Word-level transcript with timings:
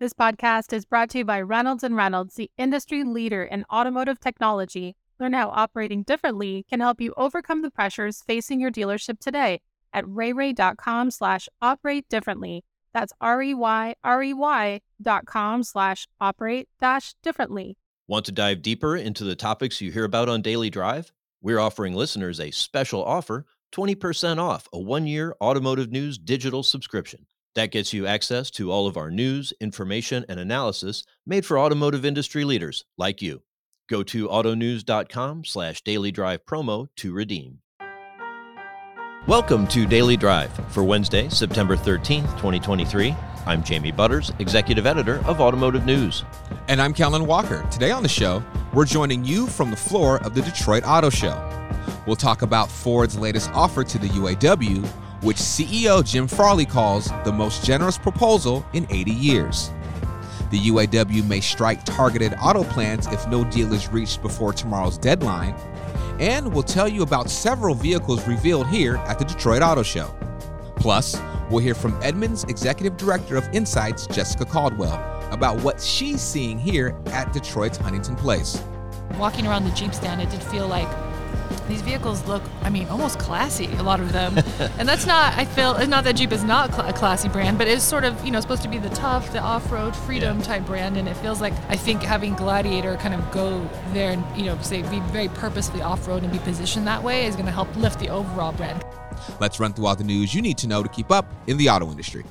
This 0.00 0.12
podcast 0.12 0.72
is 0.72 0.84
brought 0.84 1.10
to 1.10 1.18
you 1.18 1.24
by 1.24 1.40
Reynolds 1.40 1.82
and 1.82 1.96
Reynolds, 1.96 2.36
the 2.36 2.52
industry 2.56 3.02
leader 3.02 3.42
in 3.42 3.64
automotive 3.68 4.20
technology. 4.20 4.94
Learn 5.18 5.32
how 5.32 5.48
operating 5.48 6.04
differently 6.04 6.64
can 6.70 6.78
help 6.78 7.00
you 7.00 7.12
overcome 7.16 7.62
the 7.62 7.70
pressures 7.72 8.22
facing 8.24 8.60
your 8.60 8.70
dealership 8.70 9.18
today 9.18 9.60
at 9.92 10.04
reyrey.com 10.04 11.10
slash 11.10 11.48
operate 11.60 12.08
differently. 12.08 12.62
That's 12.94 13.12
R-E-Y-R-E-Y 13.20 14.80
dot 15.02 15.26
com 15.26 15.64
slash 15.64 16.06
operate 16.20 16.68
dash 16.78 17.14
differently. 17.24 17.76
Want 18.06 18.24
to 18.26 18.32
dive 18.32 18.62
deeper 18.62 18.94
into 18.94 19.24
the 19.24 19.34
topics 19.34 19.80
you 19.80 19.90
hear 19.90 20.04
about 20.04 20.28
on 20.28 20.42
Daily 20.42 20.70
Drive? 20.70 21.10
We're 21.42 21.58
offering 21.58 21.94
listeners 21.94 22.38
a 22.38 22.52
special 22.52 23.04
offer, 23.04 23.46
20% 23.72 24.38
off 24.38 24.68
a 24.72 24.78
one-year 24.78 25.34
automotive 25.40 25.90
news 25.90 26.18
digital 26.18 26.62
subscription. 26.62 27.26
That 27.54 27.70
gets 27.70 27.92
you 27.92 28.06
access 28.06 28.50
to 28.52 28.70
all 28.70 28.86
of 28.86 28.96
our 28.96 29.10
news, 29.10 29.52
information, 29.60 30.24
and 30.28 30.38
analysis 30.38 31.02
made 31.26 31.44
for 31.44 31.58
automotive 31.58 32.04
industry 32.04 32.44
leaders 32.44 32.84
like 32.96 33.20
you. 33.22 33.42
Go 33.88 34.02
to 34.04 34.28
autonews.com 34.28 35.44
slash 35.44 35.82
daily 35.82 36.12
drive 36.12 36.44
promo 36.44 36.88
to 36.96 37.12
redeem. 37.12 37.60
Welcome 39.26 39.66
to 39.68 39.86
Daily 39.86 40.16
Drive 40.16 40.50
for 40.72 40.84
Wednesday, 40.84 41.28
September 41.28 41.76
13th, 41.76 42.30
2023. 42.36 43.14
I'm 43.46 43.62
Jamie 43.62 43.92
Butters, 43.92 44.30
Executive 44.38 44.86
Editor 44.86 45.22
of 45.26 45.40
Automotive 45.40 45.84
News. 45.84 46.24
And 46.68 46.80
I'm 46.80 46.94
Kellen 46.94 47.26
Walker. 47.26 47.66
Today 47.70 47.90
on 47.90 48.02
the 48.02 48.08
show, 48.08 48.42
we're 48.72 48.84
joining 48.84 49.24
you 49.24 49.46
from 49.46 49.70
the 49.70 49.76
floor 49.76 50.18
of 50.22 50.34
the 50.34 50.42
Detroit 50.42 50.84
Auto 50.86 51.10
Show. 51.10 51.36
We'll 52.06 52.16
talk 52.16 52.42
about 52.42 52.70
Ford's 52.70 53.18
latest 53.18 53.50
offer 53.52 53.84
to 53.84 53.98
the 53.98 54.08
UAW 54.08 55.07
which 55.22 55.36
CEO 55.36 56.04
Jim 56.04 56.28
Farley 56.28 56.64
calls 56.64 57.10
the 57.24 57.32
most 57.32 57.64
generous 57.64 57.98
proposal 57.98 58.64
in 58.72 58.86
80 58.90 59.10
years. 59.10 59.70
The 60.50 60.58
UAW 60.60 61.26
may 61.28 61.40
strike 61.40 61.84
targeted 61.84 62.34
auto 62.40 62.64
plans 62.64 63.06
if 63.08 63.26
no 63.28 63.44
deal 63.44 63.72
is 63.74 63.88
reached 63.88 64.22
before 64.22 64.52
tomorrow's 64.52 64.96
deadline, 64.96 65.54
and 66.18 66.52
we'll 66.52 66.62
tell 66.62 66.88
you 66.88 67.02
about 67.02 67.30
several 67.30 67.74
vehicles 67.74 68.26
revealed 68.26 68.66
here 68.68 68.96
at 68.96 69.18
the 69.18 69.24
Detroit 69.24 69.62
Auto 69.62 69.82
Show. 69.82 70.14
Plus, 70.76 71.20
we'll 71.50 71.58
hear 71.58 71.74
from 71.74 71.98
Edmunds 72.02 72.44
Executive 72.44 72.96
Director 72.96 73.36
of 73.36 73.48
Insights, 73.52 74.06
Jessica 74.06 74.44
Caldwell, 74.44 74.94
about 75.30 75.60
what 75.60 75.80
she's 75.82 76.22
seeing 76.22 76.58
here 76.58 76.98
at 77.06 77.32
Detroit's 77.32 77.76
Huntington 77.76 78.16
Place. 78.16 78.62
Walking 79.18 79.46
around 79.46 79.64
the 79.64 79.70
Jeep 79.72 79.92
stand, 79.92 80.20
it 80.22 80.30
did 80.30 80.42
feel 80.42 80.68
like 80.68 80.88
these 81.68 81.82
vehicles 81.82 82.26
look, 82.26 82.42
I 82.62 82.70
mean, 82.70 82.88
almost 82.88 83.18
classy, 83.18 83.66
a 83.66 83.82
lot 83.82 84.00
of 84.00 84.12
them. 84.12 84.36
and 84.78 84.88
that's 84.88 85.06
not, 85.06 85.36
I 85.36 85.44
feel, 85.44 85.76
it's 85.76 85.88
not 85.88 86.04
that 86.04 86.16
Jeep 86.16 86.32
is 86.32 86.42
not 86.42 86.70
a 86.78 86.92
classy 86.92 87.28
brand, 87.28 87.58
but 87.58 87.68
it's 87.68 87.84
sort 87.84 88.04
of, 88.04 88.24
you 88.24 88.30
know, 88.30 88.40
supposed 88.40 88.62
to 88.62 88.68
be 88.68 88.78
the 88.78 88.90
tough, 88.90 89.32
the 89.32 89.40
off 89.40 89.70
road 89.70 89.94
freedom 89.94 90.38
yeah. 90.38 90.44
type 90.44 90.66
brand. 90.66 90.96
And 90.96 91.08
it 91.08 91.14
feels 91.18 91.40
like, 91.40 91.52
I 91.68 91.76
think 91.76 92.02
having 92.02 92.34
Gladiator 92.34 92.96
kind 92.96 93.14
of 93.14 93.30
go 93.30 93.68
there 93.92 94.12
and, 94.12 94.24
you 94.36 94.46
know, 94.46 94.58
say, 94.62 94.82
be 94.82 95.00
very 95.12 95.28
purposefully 95.28 95.82
off 95.82 96.08
road 96.08 96.22
and 96.22 96.32
be 96.32 96.38
positioned 96.40 96.86
that 96.86 97.02
way 97.02 97.26
is 97.26 97.34
going 97.34 97.46
to 97.46 97.52
help 97.52 97.74
lift 97.76 98.00
the 98.00 98.08
overall 98.08 98.52
brand. 98.52 98.84
Let's 99.40 99.60
run 99.60 99.72
through 99.72 99.86
all 99.86 99.96
the 99.96 100.04
news 100.04 100.34
you 100.34 100.42
need 100.42 100.58
to 100.58 100.66
know 100.66 100.82
to 100.82 100.88
keep 100.88 101.10
up 101.10 101.32
in 101.46 101.56
the 101.56 101.68
auto 101.68 101.90
industry. 101.90 102.24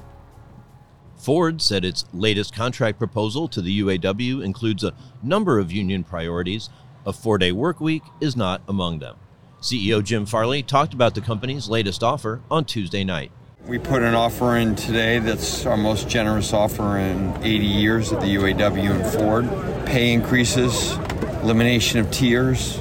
Ford 1.18 1.62
said 1.62 1.84
its 1.84 2.06
latest 2.14 2.54
contract 2.54 3.00
proposal 3.00 3.48
to 3.50 3.62
the 3.62 3.82
UAW 3.82 4.44
includes 4.44 4.84
a 4.84 4.94
number 5.22 5.60
of 5.60 5.72
union 5.72 6.04
priorities. 6.04 6.70
A 7.06 7.14
four 7.14 7.38
day 7.38 7.52
work 7.52 7.82
week 7.82 8.04
is 8.22 8.36
not 8.36 8.62
among 8.68 9.00
them. 9.00 9.18
CEO 9.62 10.04
Jim 10.04 10.28
Farley 10.28 10.62
talked 10.62 10.94
about 10.94 11.16
the 11.16 11.22
company's 11.22 11.68
latest 11.68 12.04
offer 12.04 12.42
on 12.52 12.64
Tuesday 12.64 13.04
night. 13.04 13.32
We 13.66 13.80
put 13.80 14.04
an 14.04 14.14
offer 14.14 14.56
in 14.56 14.76
today 14.76 15.18
that's 15.18 15.66
our 15.66 15.76
most 15.76 16.08
generous 16.08 16.54
offer 16.54 16.98
in 17.00 17.36
80 17.44 17.66
years 17.66 18.14
at 18.14 18.22
the 18.22 18.36
UAW 18.36 18.92
and 18.92 19.06
Ford. 19.06 19.86
Pay 19.88 20.14
increases, 20.14 20.94
elimination 21.42 22.00
of 22.00 22.12
tiers, 22.12 22.78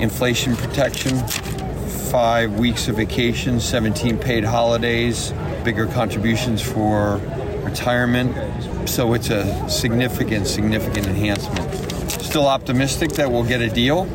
inflation 0.00 0.56
protection, 0.56 1.16
five 2.10 2.58
weeks 2.58 2.88
of 2.88 2.96
vacation, 2.96 3.60
17 3.60 4.18
paid 4.18 4.42
holidays, 4.42 5.32
bigger 5.62 5.86
contributions 5.86 6.60
for 6.60 7.18
retirement. 7.62 8.88
So 8.88 9.14
it's 9.14 9.30
a 9.30 9.68
significant, 9.70 10.48
significant 10.48 11.06
enhancement. 11.06 11.72
Still 12.10 12.48
optimistic 12.48 13.12
that 13.12 13.30
we'll 13.30 13.44
get 13.44 13.60
a 13.62 13.70
deal, 13.70 14.06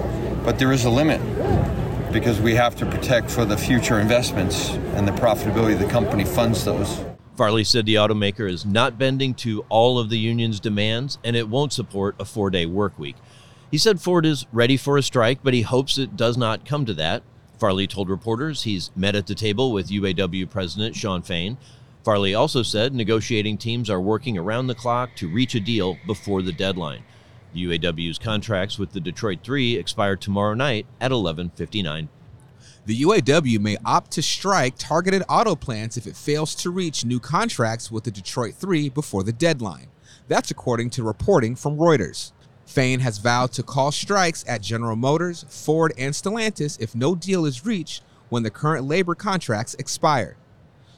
but 0.43 0.59
there 0.59 0.73
is 0.73 0.83
a 0.83 0.89
limit 0.89 1.21
because 2.15 2.39
we 2.39 2.55
have 2.55 2.77
to 2.77 2.85
protect 2.85 3.29
for 3.29 3.43
the 3.43 3.57
future 3.57 3.99
investments 3.99 4.69
and 4.95 5.05
the 5.05 5.11
profitability 5.11 5.73
of 5.73 5.79
the 5.79 5.87
company 5.87 6.23
funds 6.23 6.63
those. 6.63 7.03
Farley 7.35 7.65
said 7.65 7.85
the 7.85 7.95
automaker 7.95 8.49
is 8.49 8.65
not 8.65 8.97
bending 8.97 9.33
to 9.33 9.65
all 9.67 9.99
of 9.99 10.09
the 10.09 10.17
union's 10.17 10.61
demands 10.61 11.17
and 11.25 11.35
it 11.35 11.49
won't 11.49 11.73
support 11.73 12.15
a 12.17 12.23
four 12.23 12.49
day 12.49 12.65
work 12.65 12.97
week. 12.97 13.17
He 13.69 13.77
said 13.77 13.99
Ford 13.99 14.25
is 14.25 14.45
ready 14.53 14.77
for 14.77 14.97
a 14.97 15.03
strike, 15.03 15.39
but 15.43 15.53
he 15.53 15.63
hopes 15.63 15.97
it 15.97 16.15
does 16.15 16.37
not 16.37 16.65
come 16.65 16.85
to 16.85 16.93
that. 16.93 17.21
Farley 17.59 17.85
told 17.85 18.07
reporters 18.07 18.63
he's 18.63 18.91
met 18.95 19.17
at 19.17 19.27
the 19.27 19.35
table 19.35 19.73
with 19.73 19.89
UAW 19.89 20.49
President 20.49 20.95
Shawn 20.95 21.21
Fain. 21.21 21.57
Farley 22.05 22.33
also 22.33 22.63
said 22.63 22.93
negotiating 22.93 23.57
teams 23.57 23.89
are 23.89 23.99
working 23.99 24.37
around 24.37 24.67
the 24.67 24.75
clock 24.75 25.17
to 25.17 25.27
reach 25.27 25.53
a 25.53 25.59
deal 25.59 25.97
before 26.07 26.41
the 26.41 26.53
deadline. 26.53 27.03
The 27.55 27.63
UAW's 27.63 28.19
contracts 28.19 28.77
with 28.77 28.91
the 28.91 28.99
Detroit 28.99 29.39
3 29.41 29.77
expire 29.77 30.17
tomorrow 30.17 30.55
night 30.55 30.85
at 30.99 31.11
11:59. 31.11 32.09
The 32.85 33.01
UAW 33.01 33.59
may 33.59 33.77
opt 33.85 34.11
to 34.11 34.21
strike 34.21 34.73
targeted 34.77 35.23
auto 35.29 35.55
plants 35.55 35.95
if 35.95 36.05
it 36.05 36.17
fails 36.17 36.53
to 36.55 36.69
reach 36.69 37.05
new 37.05 37.21
contracts 37.21 37.89
with 37.89 38.03
the 38.03 38.11
Detroit 38.11 38.55
3 38.55 38.89
before 38.89 39.23
the 39.23 39.31
deadline. 39.31 39.87
That's 40.27 40.51
according 40.51 40.89
to 40.91 41.03
reporting 41.03 41.55
from 41.55 41.77
Reuters. 41.77 42.33
Fain 42.65 42.99
has 42.99 43.19
vowed 43.19 43.53
to 43.53 43.63
call 43.63 43.93
strikes 43.93 44.43
at 44.45 44.61
General 44.61 44.97
Motors, 44.97 45.45
Ford, 45.47 45.93
and 45.97 46.13
Stellantis 46.13 46.77
if 46.81 46.93
no 46.93 47.15
deal 47.15 47.45
is 47.45 47.65
reached 47.65 48.03
when 48.27 48.43
the 48.43 48.49
current 48.49 48.85
labor 48.85 49.15
contracts 49.15 49.75
expire. 49.75 50.35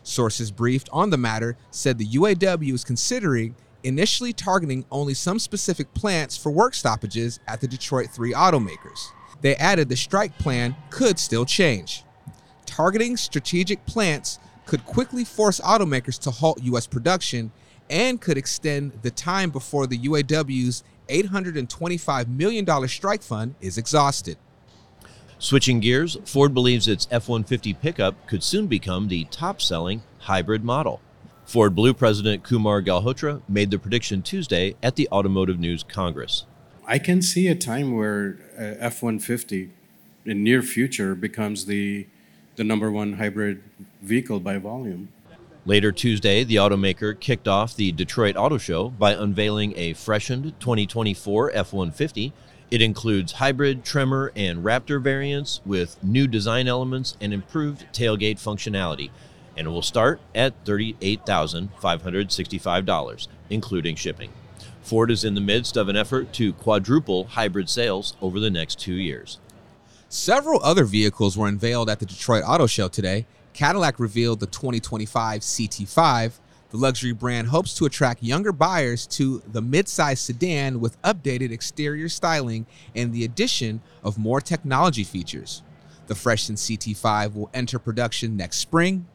Sources 0.02 0.50
briefed 0.50 0.90
on 0.92 1.12
the 1.12 1.18
matter 1.18 1.56
said 1.70 2.00
the 2.00 2.18
UAW 2.18 2.74
is 2.74 2.84
considering 2.84 3.54
initially 3.84 4.34
targeting 4.34 4.86
only 4.92 5.14
some 5.14 5.40
specific 5.40 5.94
plants 5.94 6.36
for 6.38 6.52
work 6.52 6.74
stoppages 6.74 7.40
at 7.48 7.62
the 7.62 7.68
Detroit 7.68 8.10
3 8.12 8.34
automakers. 8.34 9.12
They 9.42 9.56
added 9.56 9.90
the 9.90 9.96
strike 9.96 10.38
plan 10.38 10.76
could 10.90 11.20
still 11.20 11.46
change. 11.46 12.04
Targeting 12.66 13.18
strategic 13.18 13.86
plants 13.86 14.40
could 14.66 14.86
quickly 14.86 15.24
force 15.24 15.60
automakers 15.62 16.20
to 16.20 16.32
halt 16.32 16.62
U.S. 16.64 16.88
production 16.88 17.52
and 17.90 18.20
could 18.20 18.38
extend 18.38 18.92
the 19.02 19.12
time 19.12 19.50
before 19.50 19.88
the 19.88 19.98
UAW's 19.98 20.84
$825 21.08 22.28
million 22.28 22.88
strike 22.88 23.22
fund 23.22 23.56
is 23.62 23.78
exhausted. 23.78 24.38
Switching 25.40 25.80
gears, 25.80 26.18
Ford 26.26 26.54
believes 26.54 26.88
its 26.88 27.08
F 27.12 27.30
150 27.30 27.76
pickup 27.76 28.28
could 28.28 28.44
soon 28.44 28.68
become 28.68 29.08
the 29.08 29.26
top 29.26 29.62
selling 29.62 30.02
hybrid 30.20 30.64
model. 30.64 31.00
Ford 31.48 31.74
Blue 31.74 31.94
President 31.94 32.44
Kumar 32.44 32.82
Galhotra 32.82 33.42
made 33.48 33.72
the 33.72 33.80
prediction 33.80 34.22
Tuesday 34.22 34.76
at 34.84 34.98
the 34.98 35.08
Automotive 35.14 35.58
News 35.58 35.82
Congress. 35.82 36.46
I 36.86 37.00
can 37.00 37.22
see 37.22 37.48
a 37.48 37.56
time 37.56 37.96
where 37.96 38.38
uh, 38.60 38.76
F 38.80 39.02
150 39.02 39.72
in 40.26 40.44
near 40.44 40.62
future 40.62 41.16
becomes 41.16 41.66
the, 41.66 42.06
the 42.58 42.66
number 42.66 42.92
one 42.92 43.14
hybrid 43.14 43.64
vehicle 44.02 44.42
by 44.42 44.58
volume. 44.58 45.08
Later 45.66 45.94
Tuesday, 45.94 46.44
the 46.44 46.58
automaker 46.58 47.18
kicked 47.18 47.48
off 47.48 47.78
the 47.78 47.94
Detroit 47.94 48.36
Auto 48.36 48.58
Show 48.58 48.90
by 48.90 49.14
unveiling 49.14 49.74
a 49.78 49.94
freshened 49.94 50.54
2024 50.60 51.52
F 51.54 51.72
150. 51.72 52.34
It 52.72 52.82
includes 52.82 53.32
hybrid, 53.32 53.86
Tremor, 53.86 54.34
and 54.36 54.66
Raptor 54.66 55.02
variants 55.02 55.62
with 55.66 55.98
new 56.04 56.28
design 56.28 56.68
elements 56.68 57.16
and 57.22 57.34
improved 57.34 57.86
tailgate 57.94 58.36
functionality 58.36 59.12
and 59.58 59.68
it 59.68 59.72
will 59.72 59.82
start 59.82 60.22
at 60.36 60.64
$38,565, 60.66 63.28
including 63.50 63.96
shipping. 63.96 64.30
Ford 64.82 65.10
is 65.12 65.24
in 65.26 65.36
the 65.36 65.42
midst 65.42 65.76
of 65.76 65.90
an 65.90 65.98
effort 65.98 66.32
to 66.34 66.54
quadruple 66.54 67.26
hybrid 67.26 67.70
sales 67.70 68.16
over 68.22 68.40
the 68.40 68.50
next 68.50 68.80
two 68.80 68.94
years. 68.94 69.40
Several 70.08 70.64
other 70.64 70.86
vehicles 70.86 71.38
were 71.38 71.48
unveiled 71.48 71.90
at 71.90 72.00
the 72.00 72.06
Detroit 72.06 72.46
Auto 72.48 72.68
Show 72.68 72.88
today. 72.88 73.26
Cadillac 73.54 74.00
revealed 74.00 74.40
the 74.40 74.46
2025 74.46 75.42
CT5. 75.42 76.40
The 76.70 76.78
luxury 76.78 77.12
brand 77.12 77.48
hopes 77.48 77.74
to 77.76 77.86
attract 77.86 78.24
younger 78.24 78.54
buyers 78.54 79.06
to 79.08 79.42
the 79.48 79.62
midsize 79.62 80.20
sedan 80.20 80.80
with 80.80 81.02
updated 81.02 81.52
exterior 81.52 82.08
styling 82.08 82.66
and 82.96 83.12
the 83.12 83.26
addition 83.26 83.82
of 84.04 84.18
more 84.18 84.40
technology 84.40 85.04
features. 85.04 85.64
The 86.08 86.16
freshened 86.16 86.58
CT5 86.58 87.36
will 87.36 87.50
enter 87.54 87.78
production 87.80 88.38
next 88.38 88.60
spring 88.60 89.06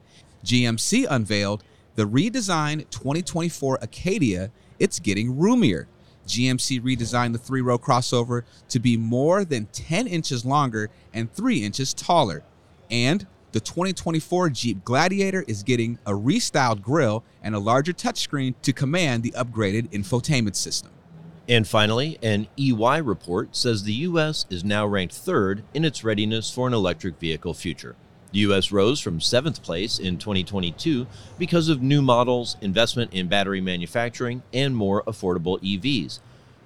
GMC 0.44 1.06
unveiled 1.08 1.62
the 1.94 2.04
redesigned 2.04 2.88
2024 2.90 3.78
Acadia. 3.82 4.50
It's 4.78 4.98
getting 4.98 5.36
roomier. 5.36 5.86
GMC 6.26 6.80
redesigned 6.82 7.32
the 7.32 7.38
three 7.38 7.60
row 7.60 7.78
crossover 7.78 8.42
to 8.68 8.78
be 8.78 8.96
more 8.96 9.44
than 9.44 9.66
10 9.66 10.06
inches 10.06 10.44
longer 10.44 10.90
and 11.12 11.32
3 11.32 11.64
inches 11.64 11.92
taller. 11.92 12.42
And 12.90 13.26
the 13.52 13.60
2024 13.60 14.50
Jeep 14.50 14.84
Gladiator 14.84 15.44
is 15.46 15.62
getting 15.62 15.98
a 16.06 16.12
restyled 16.12 16.80
grille 16.80 17.24
and 17.42 17.54
a 17.54 17.58
larger 17.58 17.92
touchscreen 17.92 18.54
to 18.62 18.72
command 18.72 19.22
the 19.22 19.32
upgraded 19.32 19.90
infotainment 19.90 20.56
system. 20.56 20.90
And 21.48 21.66
finally, 21.66 22.18
an 22.22 22.46
EY 22.56 23.00
report 23.02 23.54
says 23.56 23.82
the 23.82 23.92
U.S. 23.92 24.46
is 24.48 24.64
now 24.64 24.86
ranked 24.86 25.14
third 25.14 25.64
in 25.74 25.84
its 25.84 26.04
readiness 26.04 26.50
for 26.50 26.66
an 26.66 26.72
electric 26.72 27.18
vehicle 27.18 27.52
future. 27.52 27.96
The 28.32 28.40
U.S. 28.40 28.72
rose 28.72 28.98
from 28.98 29.20
seventh 29.20 29.62
place 29.62 29.98
in 29.98 30.16
2022 30.16 31.06
because 31.38 31.68
of 31.68 31.82
new 31.82 32.00
models, 32.00 32.56
investment 32.62 33.12
in 33.12 33.28
battery 33.28 33.60
manufacturing, 33.60 34.42
and 34.54 34.74
more 34.74 35.02
affordable 35.02 35.60
EVs. 35.60 36.18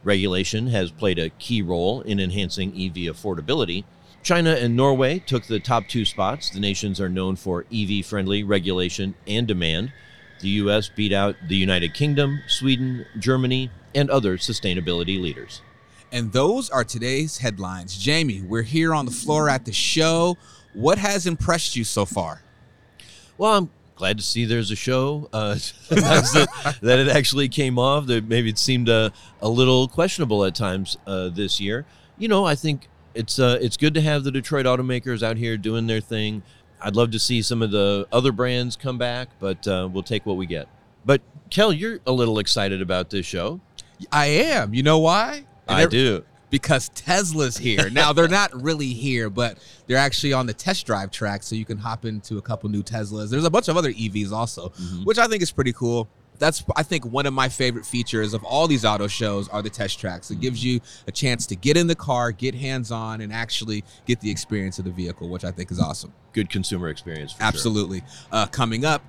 Regulation 0.05 0.69
has 0.69 0.93
played 0.93 1.19
a 1.19 1.31
key 1.31 1.63
role 1.63 2.03
in 2.03 2.21
enhancing 2.21 2.69
EV 2.71 3.13
affordability. 3.13 3.83
China 4.23 4.51
and 4.51 4.77
Norway 4.77 5.19
took 5.19 5.47
the 5.47 5.59
top 5.59 5.89
two 5.89 6.05
spots. 6.05 6.51
The 6.51 6.61
nations 6.61 7.01
are 7.01 7.09
known 7.09 7.35
for 7.35 7.65
EV 7.75 8.07
friendly 8.07 8.45
regulation 8.45 9.17
and 9.27 9.49
demand. 9.49 9.93
The 10.41 10.49
U.S. 10.49 10.89
beat 10.89 11.13
out 11.13 11.35
the 11.49 11.57
United 11.57 11.95
Kingdom, 11.95 12.41
Sweden, 12.47 13.07
Germany, 13.19 13.71
and 13.95 14.09
other 14.09 14.37
sustainability 14.37 15.21
leaders. 15.21 15.63
And 16.13 16.33
those 16.33 16.71
are 16.71 16.85
today's 16.85 17.39
headlines. 17.39 17.97
Jamie, 17.99 18.43
we're 18.43 18.63
here 18.63 18.95
on 18.95 19.07
the 19.07 19.13
floor 19.13 19.49
at 19.49 19.65
the 19.65 19.73
show. 19.73 20.37
What 20.77 20.99
has 20.99 21.27
impressed 21.27 21.75
you 21.75 21.85
so 21.85 22.05
far? 22.05 22.43
Well, 23.39 23.55
I'm 23.55 23.71
glad 23.95 24.19
to 24.19 24.23
see 24.23 24.45
there's 24.45 24.71
a 24.71 24.77
show. 24.77 25.31
Uh, 25.33 25.55
that, 25.89 26.77
that, 26.83 26.99
it 26.99 27.09
actually 27.09 27.49
came 27.49 27.79
off. 27.79 28.07
That 28.07 28.29
maybe 28.29 28.51
it 28.51 28.59
seemed 28.59 28.91
uh, 28.91 29.09
a 29.41 29.49
little 29.49 29.89
questionable 29.89 30.45
at 30.45 30.55
times 30.55 30.99
uh, 31.07 31.31
this 31.31 31.61
year. 31.61 31.87
You 32.19 32.29
know, 32.29 32.45
I 32.45 32.55
think 32.55 32.89
it's 33.15 33.39
uh, 33.39 33.59
it's 33.61 33.79
good 33.79 33.95
to 33.95 34.03
have 34.03 34.23
the 34.25 34.31
Detroit 34.31 34.67
automakers 34.67 35.23
out 35.23 35.39
here 35.39 35.57
doing 35.57 35.87
their 35.87 36.03
thing. 36.03 36.43
I'd 36.83 36.95
love 36.95 37.11
to 37.13 37.19
see 37.19 37.41
some 37.41 37.63
of 37.63 37.71
the 37.71 38.07
other 38.13 38.31
brands 38.31 38.77
come 38.77 38.99
back, 38.99 39.31
but 39.41 39.67
uh, 39.67 39.89
we'll 39.91 40.03
take 40.03 40.27
what 40.27 40.37
we 40.37 40.45
get. 40.45 40.69
But 41.07 41.23
Kel, 41.49 41.73
you're 41.73 42.01
a 42.07 42.13
little 42.13 42.39
excited 42.39 42.83
about 42.83 43.09
this 43.09 43.25
show. 43.25 43.61
I 44.13 44.27
am. 44.27 44.75
You 44.75 44.83
know 44.83 44.99
why? 44.99 45.47
And 45.69 45.79
I 45.79 45.87
do 45.87 46.23
because 46.57 46.89
Tesla's 46.91 47.59
here. 47.59 47.91
now 47.91 48.15
they're 48.15 48.29
not 48.29 48.51
really 48.63 48.87
here, 48.87 49.29
but 49.29 49.59
they're 49.87 49.99
actually 49.99 50.33
on 50.33 50.47
the 50.47 50.55
test 50.55 50.87
drive 50.87 51.11
track, 51.11 51.43
so 51.43 51.55
you 51.55 51.67
can 51.67 51.77
hop 51.77 52.07
into 52.07 52.39
a 52.39 52.43
couple 52.43 52.71
new 52.71 52.83
Teslas. 52.83 53.29
There's 53.29 53.45
a 53.45 53.51
bunch 53.51 53.69
of 53.69 53.77
other 53.77 53.93
EVs 53.93 54.33
also, 54.33 54.71
mm-hmm. 54.71 55.05
which 55.05 55.19
I 55.19 55.27
think 55.27 55.43
is 55.43 55.53
pretty 55.53 55.75
cool. 55.75 56.09
That's 56.39 56.65
I 56.75 56.83
think 56.83 57.05
one 57.05 57.27
of 57.27 57.35
my 57.35 57.51
favorite 57.51 57.85
features 57.85 58.33
of 58.33 58.43
all 58.43 58.67
these 58.67 58.87
auto 58.87 59.07
shows 59.07 59.49
are 59.49 59.61
the 59.61 59.69
test 59.69 60.01
tracks. 60.01 60.31
It 60.31 60.35
mm-hmm. 60.35 60.43
gives 60.43 60.65
you 60.65 60.81
a 61.07 61.13
chance 61.13 61.45
to 61.47 61.57
get 61.57 61.77
in 61.77 61.89
the 61.89 61.95
car, 61.95 62.33
get 62.33 62.55
hands 62.55 62.91
on, 62.91 63.21
and 63.21 63.35
actually 63.35 63.85
get 64.07 64.21
the 64.21 64.31
experience 64.31 64.79
of 64.79 64.87
the 64.87 64.91
vehicle, 64.91 65.29
which 65.29 65.45
I 65.45 65.51
think 65.51 65.71
is 65.71 65.79
awesome. 65.79 66.15
Good 66.33 66.49
consumer 66.49 66.89
experience. 66.89 67.35
Absolutely. 67.39 67.99
Sure. 67.99 68.09
Uh, 68.33 68.47
coming 68.47 68.87
up, 68.87 69.03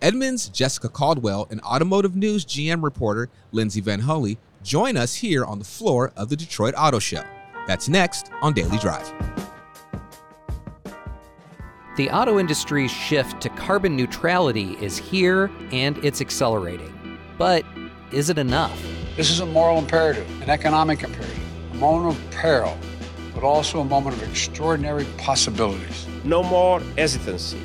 Edmunds' 0.00 0.48
Jessica 0.48 0.88
Caldwell 0.88 1.48
and 1.50 1.60
Automotive 1.60 2.16
News 2.16 2.46
GM 2.46 2.82
reporter 2.82 3.28
Lindsay 3.52 3.82
VanHulle 3.82 4.38
Join 4.64 4.96
us 4.96 5.14
here 5.14 5.44
on 5.44 5.58
the 5.58 5.64
floor 5.66 6.10
of 6.16 6.30
the 6.30 6.36
Detroit 6.36 6.72
Auto 6.74 6.98
Show. 6.98 7.22
That's 7.66 7.86
next 7.86 8.30
on 8.40 8.54
Daily 8.54 8.78
Drive. 8.78 9.12
The 11.98 12.08
auto 12.08 12.38
industry's 12.38 12.90
shift 12.90 13.42
to 13.42 13.50
carbon 13.50 13.94
neutrality 13.94 14.78
is 14.80 14.96
here 14.96 15.50
and 15.70 16.02
it's 16.02 16.22
accelerating. 16.22 17.18
But 17.36 17.66
is 18.10 18.30
it 18.30 18.38
enough? 18.38 18.82
This 19.18 19.30
is 19.30 19.40
a 19.40 19.46
moral 19.46 19.78
imperative, 19.78 20.26
an 20.40 20.48
economic 20.48 21.02
imperative, 21.02 21.74
a 21.74 21.76
moment 21.76 22.16
of 22.16 22.30
peril, 22.30 22.74
but 23.34 23.44
also 23.44 23.80
a 23.80 23.84
moment 23.84 24.16
of 24.16 24.26
extraordinary 24.30 25.04
possibilities. 25.18 26.06
No 26.24 26.42
more 26.42 26.80
hesitancy, 26.96 27.60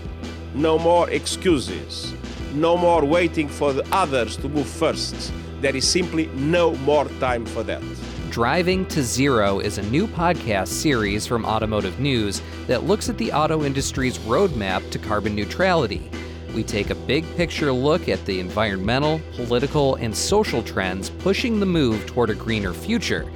no 0.54 0.78
more 0.78 1.10
excuses, 1.12 2.14
no 2.54 2.76
more 2.76 3.06
waiting 3.06 3.48
for 3.48 3.72
the 3.72 3.88
others 3.96 4.36
to 4.36 4.50
move 4.50 4.68
first 4.68 5.32
there 5.62 5.76
is 5.76 5.88
simply 5.88 6.28
no 6.28 6.76
more 6.78 7.06
time 7.20 7.46
for 7.46 7.64
that. 7.64 7.82
Driving 8.30 8.86
to 8.88 9.04
Zero 9.04 9.60
is 9.60 9.78
a 9.78 9.90
new 9.90 10.08
podcast 10.08 10.68
series 10.68 11.26
from 11.26 11.46
Automotive 11.46 12.00
News 12.00 12.42
that 12.68 12.84
looks 12.84 13.10
at 13.10 13.18
the 13.18 13.32
auto 13.32 13.64
industry's 13.64 14.20
roadmap 14.20 14.90
to 14.92 15.00
carbon 15.00 15.36
neutrality. 15.36 16.10
We 16.54 16.64
take 16.64 16.90
a 16.90 16.96
big 16.96 17.26
picture 17.36 17.72
look 17.72 18.08
at 18.08 18.24
the 18.26 18.40
environmental, 18.40 19.20
political, 19.36 19.96
and 19.96 20.16
social 20.16 20.64
trends 20.64 21.10
pushing 21.10 21.60
the 21.60 21.66
move 21.66 22.06
toward 22.06 22.30
a 22.30 22.36
greener 22.36 22.74
future. 22.74 23.30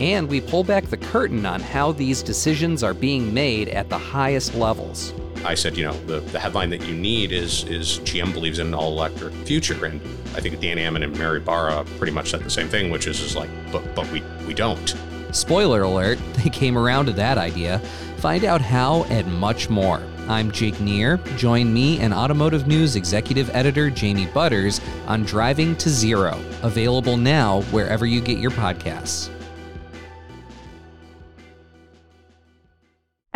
And 0.00 0.28
we 0.28 0.40
pull 0.40 0.64
back 0.64 0.84
the 0.86 0.96
curtain 0.96 1.46
on 1.46 1.60
how 1.60 1.92
these 1.92 2.22
decisions 2.22 2.82
are 2.82 2.94
being 2.94 3.32
made 3.32 3.68
at 3.68 3.88
the 3.88 3.98
highest 3.98 4.54
levels. 4.54 5.12
I 5.44 5.54
said, 5.54 5.76
you 5.76 5.84
know, 5.84 5.94
the, 6.04 6.20
the 6.20 6.38
headline 6.38 6.70
that 6.70 6.82
you 6.86 6.94
need 6.94 7.32
is 7.32 7.64
is 7.64 8.00
GM 8.00 8.32
believes 8.32 8.58
in 8.58 8.68
an 8.68 8.74
all 8.74 8.92
electric 8.92 9.32
future. 9.46 9.84
And 9.86 10.00
I 10.34 10.40
think 10.40 10.60
Dan 10.60 10.78
Ammann 10.78 11.02
and 11.02 11.16
Mary 11.18 11.40
Barra 11.40 11.84
pretty 11.96 12.12
much 12.12 12.30
said 12.30 12.42
the 12.42 12.50
same 12.50 12.68
thing, 12.68 12.90
which 12.90 13.06
is, 13.06 13.20
is 13.20 13.36
like, 13.36 13.50
but 13.72 13.94
but 13.94 14.10
we 14.10 14.22
we 14.46 14.54
don't. 14.54 14.94
Spoiler 15.32 15.82
alert, 15.82 16.18
they 16.34 16.50
came 16.50 16.76
around 16.76 17.06
to 17.06 17.12
that 17.12 17.38
idea. 17.38 17.78
Find 18.18 18.44
out 18.44 18.60
how 18.60 19.04
and 19.04 19.32
much 19.38 19.70
more. 19.70 20.02
I'm 20.28 20.50
Jake 20.50 20.78
Neher. 20.78 21.16
Join 21.36 21.72
me 21.72 21.98
and 21.98 22.12
Automotive 22.12 22.66
News 22.66 22.94
executive 22.94 23.50
editor 23.50 23.90
Jamie 23.90 24.26
Butters 24.26 24.80
on 25.06 25.24
Driving 25.24 25.74
to 25.76 25.88
Zero, 25.88 26.38
available 26.62 27.16
now 27.16 27.62
wherever 27.72 28.06
you 28.06 28.20
get 28.20 28.38
your 28.38 28.52
podcasts. 28.52 29.30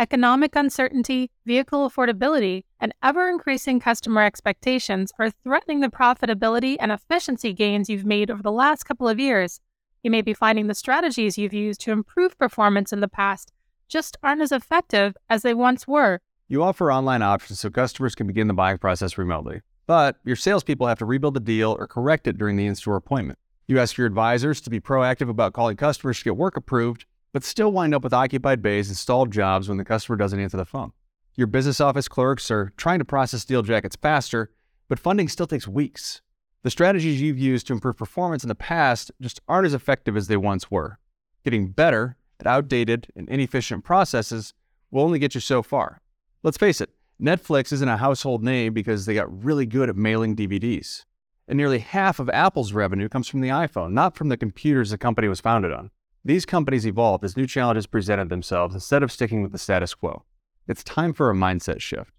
Economic 0.05 0.55
uncertainty, 0.55 1.31
vehicle 1.47 1.89
affordability, 1.89 2.63
and 2.79 2.93
ever 3.01 3.27
increasing 3.27 3.79
customer 3.79 4.21
expectations 4.21 5.11
are 5.17 5.31
threatening 5.31 5.79
the 5.79 5.87
profitability 5.87 6.77
and 6.79 6.91
efficiency 6.91 7.53
gains 7.53 7.89
you've 7.89 8.05
made 8.05 8.29
over 8.29 8.43
the 8.43 8.51
last 8.51 8.83
couple 8.83 9.09
of 9.09 9.19
years. 9.19 9.61
You 10.03 10.11
may 10.11 10.21
be 10.21 10.35
finding 10.35 10.67
the 10.67 10.75
strategies 10.75 11.39
you've 11.39 11.55
used 11.55 11.81
to 11.81 11.91
improve 11.91 12.37
performance 12.37 12.93
in 12.93 12.99
the 12.99 13.07
past 13.07 13.51
just 13.87 14.15
aren't 14.21 14.43
as 14.43 14.51
effective 14.51 15.17
as 15.27 15.41
they 15.41 15.55
once 15.55 15.87
were. 15.87 16.21
You 16.47 16.61
offer 16.61 16.91
online 16.91 17.23
options 17.23 17.59
so 17.59 17.71
customers 17.71 18.13
can 18.13 18.27
begin 18.27 18.45
the 18.45 18.53
buying 18.53 18.77
process 18.77 19.17
remotely, 19.17 19.61
but 19.87 20.19
your 20.23 20.35
salespeople 20.35 20.85
have 20.85 20.99
to 20.99 21.05
rebuild 21.05 21.33
the 21.33 21.39
deal 21.39 21.75
or 21.79 21.87
correct 21.87 22.27
it 22.27 22.37
during 22.37 22.57
the 22.57 22.67
in 22.67 22.75
store 22.75 22.95
appointment. 22.95 23.39
You 23.67 23.79
ask 23.79 23.97
your 23.97 24.05
advisors 24.05 24.61
to 24.61 24.69
be 24.69 24.79
proactive 24.79 25.29
about 25.29 25.53
calling 25.53 25.77
customers 25.77 26.19
to 26.19 26.25
get 26.25 26.37
work 26.37 26.57
approved 26.57 27.07
but 27.35 27.43
still 27.43 27.69
wind 27.69 27.93
up 27.93 28.01
with 28.01 28.13
occupied 28.13 28.61
bays 28.61 28.87
and 28.87 28.95
stalled 28.95 29.29
jobs 29.29 29.67
when 29.67 29.77
the 29.77 29.83
customer 29.83 30.15
doesn't 30.15 30.39
answer 30.39 30.55
the 30.55 30.63
phone. 30.63 30.93
Your 31.35 31.47
business 31.47 31.81
office 31.81 32.07
clerks 32.07 32.49
are 32.49 32.71
trying 32.77 32.99
to 32.99 33.03
process 33.03 33.43
deal 33.43 33.61
jackets 33.61 33.97
faster, 33.97 34.51
but 34.87 34.99
funding 34.99 35.27
still 35.27 35.45
takes 35.45 35.67
weeks. 35.67 36.21
The 36.63 36.69
strategies 36.69 37.19
you've 37.19 37.37
used 37.37 37.67
to 37.67 37.73
improve 37.73 37.97
performance 37.97 38.45
in 38.45 38.47
the 38.47 38.55
past 38.55 39.11
just 39.19 39.41
aren't 39.49 39.65
as 39.65 39.73
effective 39.73 40.15
as 40.15 40.27
they 40.27 40.37
once 40.37 40.71
were. 40.71 40.97
Getting 41.43 41.71
better 41.71 42.15
at 42.39 42.47
outdated 42.47 43.07
and 43.17 43.27
inefficient 43.27 43.83
processes 43.83 44.53
will 44.89 45.03
only 45.03 45.19
get 45.19 45.35
you 45.35 45.41
so 45.41 45.61
far. 45.61 45.99
Let's 46.41 46.57
face 46.57 46.79
it, 46.79 46.91
Netflix 47.21 47.73
isn't 47.73 47.89
a 47.89 47.97
household 47.97 48.45
name 48.45 48.73
because 48.73 49.05
they 49.05 49.13
got 49.13 49.43
really 49.43 49.65
good 49.65 49.89
at 49.89 49.97
mailing 49.97 50.37
DVDs. 50.37 51.03
And 51.49 51.57
nearly 51.57 51.79
half 51.79 52.17
of 52.17 52.29
Apple's 52.29 52.71
revenue 52.71 53.09
comes 53.09 53.27
from 53.27 53.41
the 53.41 53.49
iPhone, 53.49 53.91
not 53.91 54.15
from 54.15 54.29
the 54.29 54.37
computers 54.37 54.91
the 54.91 54.97
company 54.97 55.27
was 55.27 55.41
founded 55.41 55.73
on. 55.73 55.91
These 56.27 56.47
companies 56.47 56.87
evolved 56.87 57.23
as 57.23 57.37
new 57.37 57.45
challenges 57.45 57.85
presented 57.85 58.29
themselves 58.29 58.73
instead 58.73 59.03
of 59.03 59.11
sticking 59.11 59.43
with 59.43 59.51
the 59.51 59.59
status 59.59 59.93
quo. 59.93 60.23
It's 60.67 60.83
time 60.83 61.13
for 61.13 61.29
a 61.29 61.35
mindset 61.35 61.81
shift. 61.81 62.09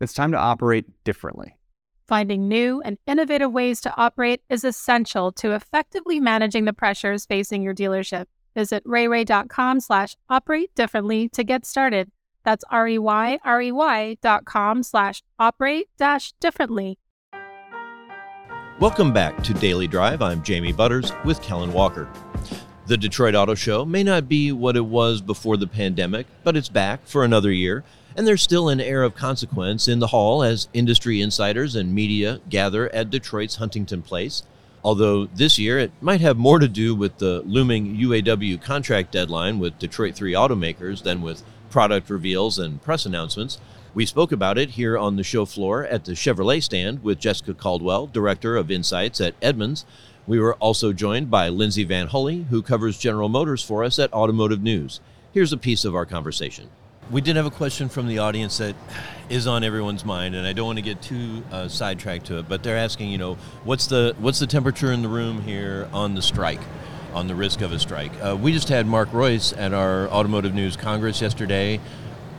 It's 0.00 0.12
time 0.12 0.30
to 0.30 0.38
operate 0.38 0.86
differently. 1.02 1.56
Finding 2.06 2.46
new 2.46 2.80
and 2.82 2.96
innovative 3.08 3.50
ways 3.50 3.80
to 3.80 3.92
operate 3.96 4.40
is 4.48 4.62
essential 4.62 5.32
to 5.32 5.50
effectively 5.50 6.20
managing 6.20 6.64
the 6.64 6.72
pressures 6.72 7.26
facing 7.26 7.64
your 7.64 7.74
dealership. 7.74 8.26
Visit 8.54 8.84
reyrey.com 8.84 9.80
slash 9.80 10.14
operate 10.30 10.72
differently 10.76 11.28
to 11.30 11.42
get 11.42 11.66
started. 11.66 12.12
That's 12.44 12.64
R-E-Y-R-E-Y 12.70 14.18
dot 14.22 14.44
com 14.44 14.84
slash 14.84 15.24
operate 15.40 15.88
dash 15.98 16.32
differently. 16.38 17.00
Welcome 18.78 19.12
back 19.12 19.42
to 19.42 19.54
Daily 19.54 19.88
Drive. 19.88 20.22
I'm 20.22 20.40
Jamie 20.44 20.72
Butters 20.72 21.10
with 21.24 21.42
Kellen 21.42 21.72
Walker. 21.72 22.08
The 22.86 22.96
Detroit 22.96 23.34
Auto 23.34 23.56
Show 23.56 23.84
may 23.84 24.04
not 24.04 24.28
be 24.28 24.52
what 24.52 24.76
it 24.76 24.84
was 24.84 25.20
before 25.20 25.56
the 25.56 25.66
pandemic, 25.66 26.28
but 26.44 26.56
it's 26.56 26.68
back 26.68 27.04
for 27.04 27.24
another 27.24 27.50
year, 27.50 27.82
and 28.14 28.28
there's 28.28 28.42
still 28.42 28.68
an 28.68 28.80
air 28.80 29.02
of 29.02 29.16
consequence 29.16 29.88
in 29.88 29.98
the 29.98 30.06
hall 30.06 30.44
as 30.44 30.68
industry 30.72 31.20
insiders 31.20 31.74
and 31.74 31.92
media 31.92 32.40
gather 32.48 32.88
at 32.94 33.10
Detroit's 33.10 33.56
Huntington 33.56 34.02
Place. 34.02 34.44
Although 34.84 35.26
this 35.26 35.58
year 35.58 35.80
it 35.80 35.90
might 36.00 36.20
have 36.20 36.36
more 36.36 36.60
to 36.60 36.68
do 36.68 36.94
with 36.94 37.18
the 37.18 37.42
looming 37.44 37.96
UAW 37.96 38.62
contract 38.62 39.10
deadline 39.10 39.58
with 39.58 39.80
Detroit 39.80 40.14
3 40.14 40.34
automakers 40.34 41.02
than 41.02 41.22
with 41.22 41.42
product 41.70 42.08
reveals 42.08 42.56
and 42.56 42.80
press 42.80 43.04
announcements. 43.04 43.58
We 43.94 44.06
spoke 44.06 44.30
about 44.30 44.58
it 44.58 44.70
here 44.70 44.96
on 44.96 45.16
the 45.16 45.24
show 45.24 45.44
floor 45.44 45.84
at 45.84 46.04
the 46.04 46.12
Chevrolet 46.12 46.62
stand 46.62 47.02
with 47.02 47.18
Jessica 47.18 47.52
Caldwell, 47.52 48.06
Director 48.06 48.56
of 48.56 48.70
Insights 48.70 49.20
at 49.20 49.34
Edmunds. 49.42 49.84
We 50.26 50.40
were 50.40 50.54
also 50.54 50.92
joined 50.92 51.30
by 51.30 51.48
Lindsay 51.50 51.86
VanHulle, 51.86 52.46
who 52.48 52.60
covers 52.60 52.98
General 52.98 53.28
Motors 53.28 53.62
for 53.62 53.84
us 53.84 53.98
at 54.00 54.12
Automotive 54.12 54.60
News. 54.60 55.00
Here's 55.32 55.52
a 55.52 55.56
piece 55.56 55.84
of 55.84 55.94
our 55.94 56.04
conversation. 56.04 56.68
We 57.12 57.20
did 57.20 57.36
have 57.36 57.46
a 57.46 57.50
question 57.52 57.88
from 57.88 58.08
the 58.08 58.18
audience 58.18 58.58
that 58.58 58.74
is 59.28 59.46
on 59.46 59.62
everyone's 59.62 60.04
mind, 60.04 60.34
and 60.34 60.44
I 60.44 60.52
don't 60.52 60.66
want 60.66 60.78
to 60.78 60.82
get 60.82 61.00
too 61.00 61.44
uh, 61.52 61.68
sidetracked 61.68 62.26
to 62.26 62.38
it. 62.40 62.48
But 62.48 62.64
they're 62.64 62.76
asking, 62.76 63.10
you 63.10 63.18
know, 63.18 63.34
what's 63.62 63.86
the 63.86 64.16
what's 64.18 64.40
the 64.40 64.48
temperature 64.48 64.90
in 64.90 65.02
the 65.02 65.08
room 65.08 65.42
here 65.42 65.88
on 65.92 66.16
the 66.16 66.22
strike, 66.22 66.60
on 67.14 67.28
the 67.28 67.36
risk 67.36 67.60
of 67.60 67.70
a 67.70 67.78
strike? 67.78 68.10
Uh, 68.20 68.36
we 68.36 68.52
just 68.52 68.68
had 68.68 68.88
Mark 68.88 69.10
Reuss 69.10 69.56
at 69.56 69.72
our 69.72 70.08
Automotive 70.08 70.54
News 70.54 70.76
Congress 70.76 71.20
yesterday. 71.20 71.80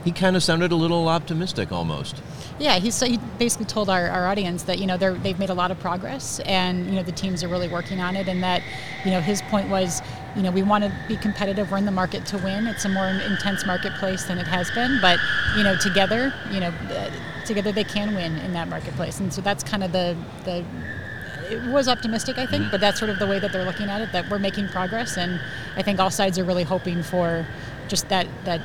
He 0.04 0.12
kind 0.12 0.36
of 0.36 0.42
sounded 0.42 0.70
a 0.70 0.76
little 0.76 1.08
optimistic, 1.08 1.72
almost. 1.72 2.22
Yeah, 2.58 2.78
he, 2.80 2.90
so 2.90 3.06
he 3.06 3.18
basically 3.38 3.66
told 3.66 3.88
our, 3.88 4.08
our 4.08 4.26
audience 4.26 4.64
that 4.64 4.78
you 4.78 4.86
know 4.86 4.96
they're, 4.96 5.14
they've 5.14 5.38
made 5.38 5.50
a 5.50 5.54
lot 5.54 5.70
of 5.70 5.78
progress, 5.78 6.40
and 6.40 6.86
you 6.86 6.92
know 6.92 7.04
the 7.04 7.12
teams 7.12 7.44
are 7.44 7.48
really 7.48 7.68
working 7.68 8.00
on 8.00 8.16
it, 8.16 8.28
and 8.28 8.42
that 8.42 8.62
you 9.04 9.12
know 9.12 9.20
his 9.20 9.42
point 9.42 9.68
was 9.68 10.02
you 10.34 10.42
know 10.42 10.50
we 10.50 10.62
want 10.62 10.82
to 10.82 10.92
be 11.06 11.16
competitive. 11.16 11.70
We're 11.70 11.78
in 11.78 11.84
the 11.84 11.92
market 11.92 12.26
to 12.26 12.38
win. 12.38 12.66
It's 12.66 12.84
a 12.84 12.88
more 12.88 13.06
intense 13.06 13.64
marketplace 13.64 14.24
than 14.24 14.38
it 14.38 14.46
has 14.48 14.70
been, 14.72 14.98
but 15.00 15.20
you 15.56 15.62
know 15.62 15.76
together, 15.76 16.34
you 16.50 16.58
know 16.58 16.68
uh, 16.90 17.10
together 17.44 17.70
they 17.70 17.84
can 17.84 18.14
win 18.14 18.36
in 18.38 18.52
that 18.54 18.68
marketplace, 18.68 19.20
and 19.20 19.32
so 19.32 19.40
that's 19.40 19.62
kind 19.62 19.84
of 19.84 19.92
the 19.92 20.16
the 20.44 20.64
it 21.50 21.62
was 21.72 21.88
optimistic, 21.88 22.36
I 22.36 22.44
think, 22.44 22.70
but 22.70 22.80
that's 22.80 22.98
sort 22.98 23.10
of 23.10 23.18
the 23.18 23.26
way 23.26 23.38
that 23.38 23.52
they're 23.52 23.64
looking 23.64 23.88
at 23.88 24.02
it. 24.02 24.12
That 24.12 24.28
we're 24.28 24.38
making 24.38 24.68
progress, 24.68 25.16
and 25.16 25.40
I 25.76 25.82
think 25.82 26.00
all 26.00 26.10
sides 26.10 26.38
are 26.38 26.44
really 26.44 26.64
hoping 26.64 27.02
for 27.04 27.46
just 27.86 28.08
that 28.08 28.26
that 28.44 28.60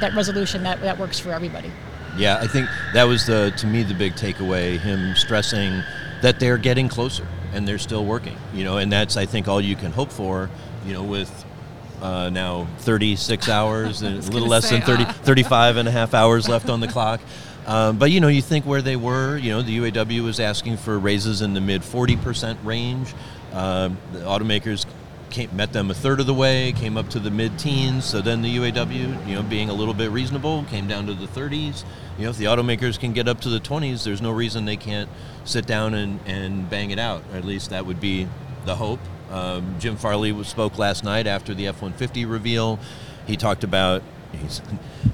that 0.00 0.14
resolution 0.14 0.62
that 0.64 0.80
that 0.82 0.98
works 0.98 1.18
for 1.18 1.32
everybody. 1.32 1.72
Yeah, 2.16 2.38
I 2.40 2.46
think 2.46 2.68
that 2.92 3.04
was 3.04 3.26
the 3.26 3.52
to 3.58 3.66
me 3.66 3.82
the 3.82 3.94
big 3.94 4.14
takeaway. 4.14 4.78
Him 4.78 5.14
stressing 5.16 5.82
that 6.22 6.38
they're 6.40 6.58
getting 6.58 6.88
closer 6.88 7.26
and 7.52 7.66
they're 7.66 7.78
still 7.78 8.04
working. 8.04 8.36
You 8.52 8.64
know, 8.64 8.78
and 8.78 8.92
that's 8.92 9.16
I 9.16 9.26
think 9.26 9.48
all 9.48 9.60
you 9.60 9.76
can 9.76 9.92
hope 9.92 10.12
for. 10.12 10.50
You 10.86 10.92
know, 10.92 11.02
with 11.02 11.44
uh, 12.02 12.30
now 12.30 12.66
36 12.78 13.48
hours 13.48 14.02
and 14.02 14.18
a 14.18 14.30
little 14.30 14.48
less 14.48 14.68
say, 14.68 14.78
than 14.78 14.86
30, 14.86 15.04
uh. 15.04 15.12
35 15.12 15.76
and 15.78 15.88
a 15.88 15.90
half 15.90 16.14
hours 16.14 16.48
left 16.48 16.68
on 16.68 16.80
the 16.80 16.88
clock. 16.94 17.20
Um, 17.66 17.98
but 17.98 18.10
you 18.10 18.20
know, 18.20 18.28
you 18.28 18.42
think 18.42 18.66
where 18.66 18.82
they 18.82 18.96
were. 18.96 19.36
You 19.36 19.52
know, 19.52 19.62
the 19.62 19.78
UAW 19.78 20.22
was 20.22 20.38
asking 20.38 20.76
for 20.76 20.98
raises 20.98 21.40
in 21.40 21.54
the 21.54 21.60
mid 21.60 21.82
40% 21.82 22.58
range. 22.62 23.14
Um, 23.52 23.96
the 24.12 24.20
automakers 24.20 24.84
came, 25.34 25.54
met 25.54 25.72
them 25.72 25.90
a 25.90 25.94
third 25.94 26.20
of 26.20 26.26
the 26.26 26.34
way, 26.34 26.72
came 26.72 26.96
up 26.96 27.08
to 27.10 27.18
the 27.18 27.30
mid-teens. 27.30 28.04
So 28.04 28.20
then 28.22 28.40
the 28.40 28.56
UAW, 28.56 29.26
you 29.26 29.34
know, 29.34 29.42
being 29.42 29.68
a 29.68 29.72
little 29.74 29.92
bit 29.92 30.10
reasonable, 30.10 30.64
came 30.70 30.86
down 30.86 31.06
to 31.06 31.14
the 31.14 31.26
30s. 31.26 31.84
You 32.16 32.24
know, 32.24 32.30
if 32.30 32.38
the 32.38 32.44
automakers 32.44 32.98
can 32.98 33.12
get 33.12 33.26
up 33.26 33.40
to 33.40 33.48
the 33.48 33.58
20s, 33.58 34.04
there's 34.04 34.22
no 34.22 34.30
reason 34.30 34.64
they 34.64 34.76
can't 34.76 35.10
sit 35.44 35.66
down 35.66 35.94
and, 35.94 36.20
and 36.24 36.70
bang 36.70 36.90
it 36.90 37.00
out. 37.00 37.24
At 37.34 37.44
least 37.44 37.70
that 37.70 37.84
would 37.84 38.00
be 38.00 38.28
the 38.64 38.76
hope. 38.76 39.00
Um, 39.30 39.74
Jim 39.80 39.96
Farley 39.96 40.44
spoke 40.44 40.78
last 40.78 41.02
night 41.02 41.26
after 41.26 41.52
the 41.52 41.66
F-150 41.66 42.30
reveal. 42.30 42.78
He 43.26 43.36
talked 43.36 43.64
about, 43.64 44.02
he's, 44.32 44.62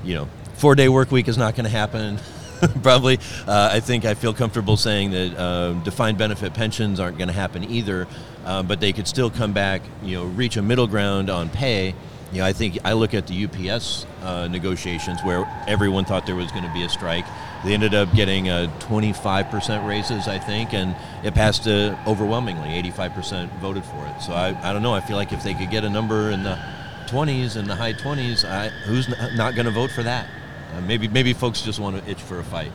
you 0.05 0.15
know, 0.15 0.29
four-day 0.55 0.91
work 0.91 1.11
week 1.11 1.29
is 1.29 1.39
not 1.39 1.55
going 1.55 1.65
to 1.65 1.71
happen. 1.71 2.19
Probably, 2.83 3.19
uh, 3.47 3.71
I 3.73 3.81
think 3.81 4.05
I 4.05 4.15
feel 4.15 4.35
comfortable 4.35 4.77
saying 4.77 5.13
that 5.13 5.39
uh, 5.39 5.73
defined 5.85 6.19
benefit 6.19 6.53
pensions 6.53 7.01
aren't 7.01 7.17
going 7.17 7.29
to 7.29 7.35
happen 7.35 7.65
either, 7.65 8.07
uh, 8.45 8.63
but 8.63 8.81
they 8.81 8.93
could 8.93 9.09
still 9.09 9.31
come 9.31 9.53
back, 9.53 9.83
you 10.03 10.17
know, 10.17 10.25
reach 10.25 10.57
a 10.57 10.63
middle 10.63 10.87
ground 10.87 11.31
on 11.31 11.49
pay. 11.49 11.95
You 12.33 12.39
know, 12.39 12.45
I 12.45 12.53
think 12.53 12.79
I 12.85 12.93
look 12.93 13.15
at 13.15 13.27
the 13.27 13.45
UPS 13.45 14.07
uh, 14.23 14.47
negotiations 14.49 15.21
where 15.25 15.49
everyone 15.67 16.05
thought 16.05 16.27
there 16.27 16.37
was 16.37 16.51
going 16.53 16.65
to 16.65 16.73
be 16.73 16.83
a 16.83 16.89
strike. 16.89 17.25
They 17.65 17.75
ended 17.75 17.95
up 17.95 18.13
getting 18.15 18.49
uh, 18.49 18.71
25% 18.81 19.87
raises, 19.87 20.29
I 20.29 20.39
think, 20.39 20.73
and 20.73 20.95
it 21.25 21.35
passed 21.35 21.67
uh, 21.67 21.97
overwhelmingly. 22.07 22.69
85% 22.83 23.51
voted 23.59 23.85
for 23.85 24.07
it. 24.07 24.21
So 24.23 24.33
I, 24.33 24.57
I 24.69 24.73
don't 24.73 24.83
know. 24.83 24.95
I 24.95 25.01
feel 25.01 25.17
like 25.17 25.33
if 25.33 25.43
they 25.43 25.55
could 25.55 25.71
get 25.71 25.85
a 25.85 25.91
number 25.91 26.31
in 26.31 26.43
the 26.43 26.59
20s 27.07 27.57
and 27.57 27.69
the 27.69 27.75
high 27.75 27.95
20s, 27.95 28.49
I, 28.49 28.69
who's 28.69 29.09
not 29.35 29.55
going 29.55 29.67
to 29.67 29.73
vote 29.73 29.91
for 29.91 30.05
that? 30.05 30.27
Uh, 30.73 30.81
maybe 30.83 31.09
maybe 31.09 31.33
folks 31.33 31.63
just 31.63 31.79
want 31.81 31.97
to 32.03 32.11
itch 32.11 32.21
for 32.21 32.39
a 32.39 32.45
fight. 32.45 32.73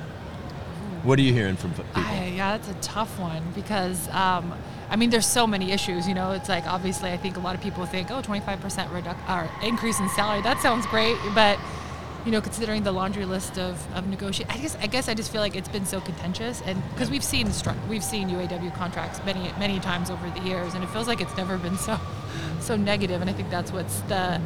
What 1.04 1.20
are 1.20 1.22
you 1.22 1.34
hearing 1.34 1.56
from 1.56 1.72
people? 1.72 1.86
I, 1.94 2.34
yeah, 2.36 2.58
that's 2.58 2.70
a 2.70 2.74
tough 2.82 3.20
one 3.20 3.44
because, 3.54 4.10
um, 4.10 4.52
I 4.90 4.96
mean, 4.96 5.12
there's 5.12 5.28
so 5.28 5.46
many 5.46 5.72
issues. 5.72 6.08
You 6.08 6.16
know, 6.16 6.32
it's 6.32 6.50
like 6.50 6.66
obviously, 6.66 7.12
I 7.12 7.18
think 7.18 7.38
a 7.38 7.40
lot 7.40 7.54
of 7.54 7.62
people 7.62 7.86
think, 7.86 8.10
oh, 8.10 8.22
25% 8.22 8.60
reduc- 8.90 9.30
or 9.30 9.50
increase 9.64 10.00
in 10.00 10.10
salary, 10.10 10.42
that 10.42 10.60
sounds 10.62 10.86
great, 10.88 11.16
but 11.36 11.60
you 12.26 12.32
know, 12.32 12.42
considering 12.42 12.82
the 12.82 12.92
laundry 12.92 13.24
list 13.24 13.60
of, 13.60 13.80
of 13.96 14.08
negotiate, 14.08 14.50
I 14.52 14.58
guess 14.58 14.76
I 14.82 14.88
guess 14.88 15.08
I 15.08 15.14
just 15.14 15.32
feel 15.32 15.42
like 15.42 15.56
it's 15.56 15.70
been 15.70 15.86
so 15.86 16.02
contentious, 16.02 16.62
and 16.66 16.82
because 16.90 17.12
we've 17.12 17.24
seen 17.24 17.48
we've 17.88 18.04
seen 18.04 18.30
UAW 18.30 18.74
contracts 18.74 19.24
many 19.24 19.54
many 19.60 19.80
times 19.80 20.10
over 20.10 20.28
the 20.32 20.42
years, 20.42 20.74
and 20.74 20.84
it 20.84 20.88
feels 20.88 21.08
like 21.08 21.22
it's 21.22 21.38
never 21.38 21.60
been 21.60 21.78
so 21.78 22.00
so 22.60 22.76
negative, 22.76 23.22
and 23.22 23.30
I 23.30 23.34
think 23.34 23.52
that's 23.52 23.72
what's 23.72 24.00
the 24.02 24.42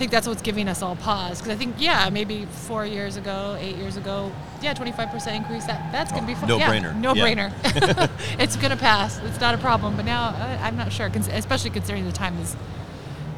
think 0.00 0.10
that's 0.10 0.26
what's 0.26 0.40
giving 0.40 0.66
us 0.66 0.80
all 0.80 0.96
pause 0.96 1.38
because 1.40 1.52
I 1.52 1.56
think 1.56 1.74
yeah 1.78 2.08
maybe 2.10 2.46
four 2.46 2.86
years 2.86 3.16
ago, 3.18 3.56
eight 3.60 3.76
years 3.76 3.98
ago, 3.98 4.32
yeah, 4.62 4.72
25% 4.72 5.36
increase 5.36 5.66
that 5.66 5.92
that's 5.92 6.10
gonna 6.10 6.26
be 6.26 6.34
fun. 6.34 6.48
no 6.48 6.56
yeah, 6.56 6.70
brainer. 6.70 6.96
no 6.96 7.14
Yeah. 7.14 7.24
brainer. 7.26 8.10
it's 8.40 8.56
gonna 8.56 8.78
pass. 8.78 9.18
It's 9.18 9.38
not 9.40 9.54
a 9.54 9.58
problem. 9.58 9.96
But 9.96 10.06
now 10.06 10.28
uh, 10.28 10.58
I'm 10.62 10.76
not 10.78 10.90
sure, 10.90 11.06
especially 11.32 11.68
considering 11.70 12.06
the 12.06 12.12
time 12.12 12.38
is 12.38 12.56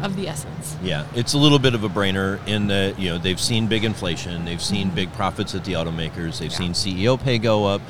of 0.00 0.14
the 0.14 0.28
essence. 0.28 0.76
Yeah, 0.85 1.04
it's 1.16 1.33
a 1.35 1.38
little 1.38 1.59
bit 1.59 1.75
of 1.75 1.83
a 1.83 1.88
brainer 1.88 2.38
in 2.47 2.69
that 2.69 2.97
you 2.97 3.11
know 3.11 3.19
they've 3.19 3.40
seen 3.40 3.66
big 3.66 3.83
inflation, 3.85 4.45
they've 4.45 4.62
seen 4.62 4.87
Mm-hmm. 4.87 4.95
big 4.97 5.12
profits 5.14 5.57
at 5.57 5.64
the 5.64 5.73
automakers, 5.73 6.38
they've 6.38 6.52
seen 6.52 6.75
CEO 6.75 7.21
pay 7.21 7.38
go 7.38 7.64
up, 7.66 7.83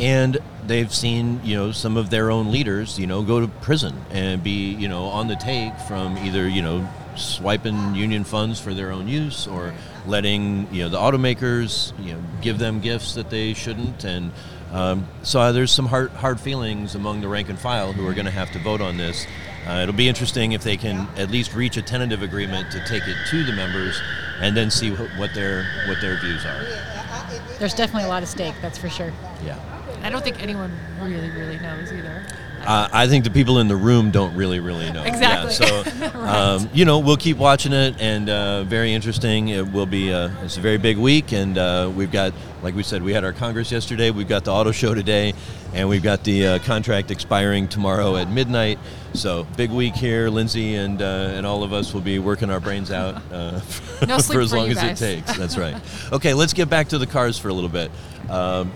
and 0.00 0.38
they've 0.66 0.92
seen 0.94 1.40
you 1.44 1.56
know 1.56 1.72
some 1.72 1.98
of 1.98 2.08
their 2.08 2.30
own 2.30 2.50
leaders 2.50 2.98
you 2.98 3.06
know 3.06 3.22
go 3.22 3.38
to 3.40 3.48
prison 3.60 3.94
and 4.10 4.42
be 4.42 4.72
you 4.74 4.88
know 4.88 5.04
on 5.04 5.28
the 5.28 5.36
take 5.36 5.76
from 5.80 6.16
either 6.18 6.48
you 6.48 6.62
know 6.62 6.88
swiping 7.16 7.94
union 7.94 8.24
funds 8.24 8.60
for 8.60 8.74
their 8.74 8.90
own 8.90 9.08
use 9.08 9.46
or 9.46 9.72
letting 10.06 10.72
you 10.72 10.82
know 10.82 10.88
the 10.88 10.98
automakers 10.98 11.92
you 12.04 12.12
know 12.12 12.20
give 12.40 12.58
them 12.58 12.80
gifts 12.80 13.14
that 13.14 13.30
they 13.30 13.54
shouldn't 13.54 14.04
and 14.04 14.32
um, 14.74 15.06
so 15.22 15.38
uh, 15.38 15.52
there's 15.52 15.70
some 15.70 15.86
hard, 15.86 16.10
hard 16.10 16.40
feelings 16.40 16.96
among 16.96 17.20
the 17.20 17.28
rank 17.28 17.48
and 17.48 17.56
file 17.56 17.92
who 17.92 18.08
are 18.08 18.12
going 18.12 18.24
to 18.24 18.32
have 18.32 18.50
to 18.52 18.58
vote 18.58 18.80
on 18.80 18.96
this. 18.96 19.24
Uh, 19.68 19.80
it'll 19.82 19.94
be 19.94 20.08
interesting 20.08 20.50
if 20.50 20.64
they 20.64 20.76
can 20.76 21.08
at 21.16 21.30
least 21.30 21.54
reach 21.54 21.76
a 21.76 21.82
tentative 21.82 22.22
agreement 22.22 22.72
to 22.72 22.84
take 22.84 23.06
it 23.06 23.16
to 23.28 23.44
the 23.44 23.52
members, 23.52 24.02
and 24.40 24.56
then 24.56 24.72
see 24.72 24.90
wh- 24.90 25.18
what 25.18 25.32
their 25.32 25.64
what 25.86 26.00
their 26.00 26.18
views 26.18 26.44
are. 26.44 26.64
There's 27.60 27.72
definitely 27.72 28.04
a 28.04 28.08
lot 28.08 28.24
of 28.24 28.28
stake, 28.28 28.54
that's 28.60 28.76
for 28.76 28.90
sure. 28.90 29.12
Yeah. 29.44 29.58
I 30.02 30.10
don't 30.10 30.24
think 30.24 30.42
anyone 30.42 30.76
really, 31.00 31.30
really 31.30 31.58
knows 31.60 31.92
either. 31.92 32.26
Uh, 32.66 32.88
I 32.92 33.06
think 33.06 33.24
the 33.24 33.30
people 33.30 33.58
in 33.58 33.68
the 33.68 33.76
room 33.76 34.10
don't 34.10 34.34
really, 34.34 34.60
really 34.60 34.90
know. 34.90 35.02
Exactly. 35.02 35.66
Yeah, 35.66 35.82
so, 36.10 36.18
um, 36.18 36.70
you 36.72 36.84
know, 36.84 36.98
we'll 36.98 37.16
keep 37.16 37.36
watching 37.36 37.72
it, 37.72 38.00
and 38.00 38.28
uh, 38.28 38.64
very 38.64 38.92
interesting. 38.92 39.48
It 39.48 39.70
will 39.72 39.86
be. 39.86 40.12
Uh, 40.12 40.30
it's 40.42 40.56
a 40.56 40.60
very 40.60 40.78
big 40.78 40.96
week, 40.96 41.32
and 41.32 41.58
uh, 41.58 41.90
we've 41.94 42.12
got, 42.12 42.32
like 42.62 42.74
we 42.74 42.82
said, 42.82 43.02
we 43.02 43.12
had 43.12 43.24
our 43.24 43.32
Congress 43.32 43.70
yesterday. 43.70 44.10
We've 44.10 44.28
got 44.28 44.44
the 44.44 44.52
auto 44.52 44.72
show 44.72 44.94
today, 44.94 45.34
and 45.72 45.88
we've 45.88 46.02
got 46.02 46.24
the 46.24 46.46
uh, 46.46 46.58
contract 46.60 47.10
expiring 47.10 47.68
tomorrow 47.68 48.16
at 48.16 48.30
midnight. 48.30 48.78
So 49.12 49.46
big 49.56 49.70
week 49.70 49.94
here. 49.94 50.28
Lindsay 50.28 50.74
and 50.74 51.00
uh, 51.00 51.32
and 51.34 51.46
all 51.46 51.62
of 51.62 51.72
us 51.72 51.94
will 51.94 52.00
be 52.00 52.18
working 52.18 52.50
our 52.50 52.60
brains 52.60 52.90
out 52.90 53.22
uh, 53.30 53.60
No 54.06 54.18
for 54.18 54.40
as 54.40 54.50
for 54.50 54.56
long 54.56 54.70
as 54.70 54.82
it 54.82 54.96
takes. 54.96 55.36
That's 55.36 55.56
right. 55.56 55.76
Okay, 56.12 56.34
let's 56.34 56.52
get 56.52 56.68
back 56.68 56.88
to 56.88 56.98
the 56.98 57.06
cars 57.06 57.38
for 57.38 57.48
a 57.48 57.52
little 57.52 57.70
bit. 57.70 57.90
Um, 58.28 58.72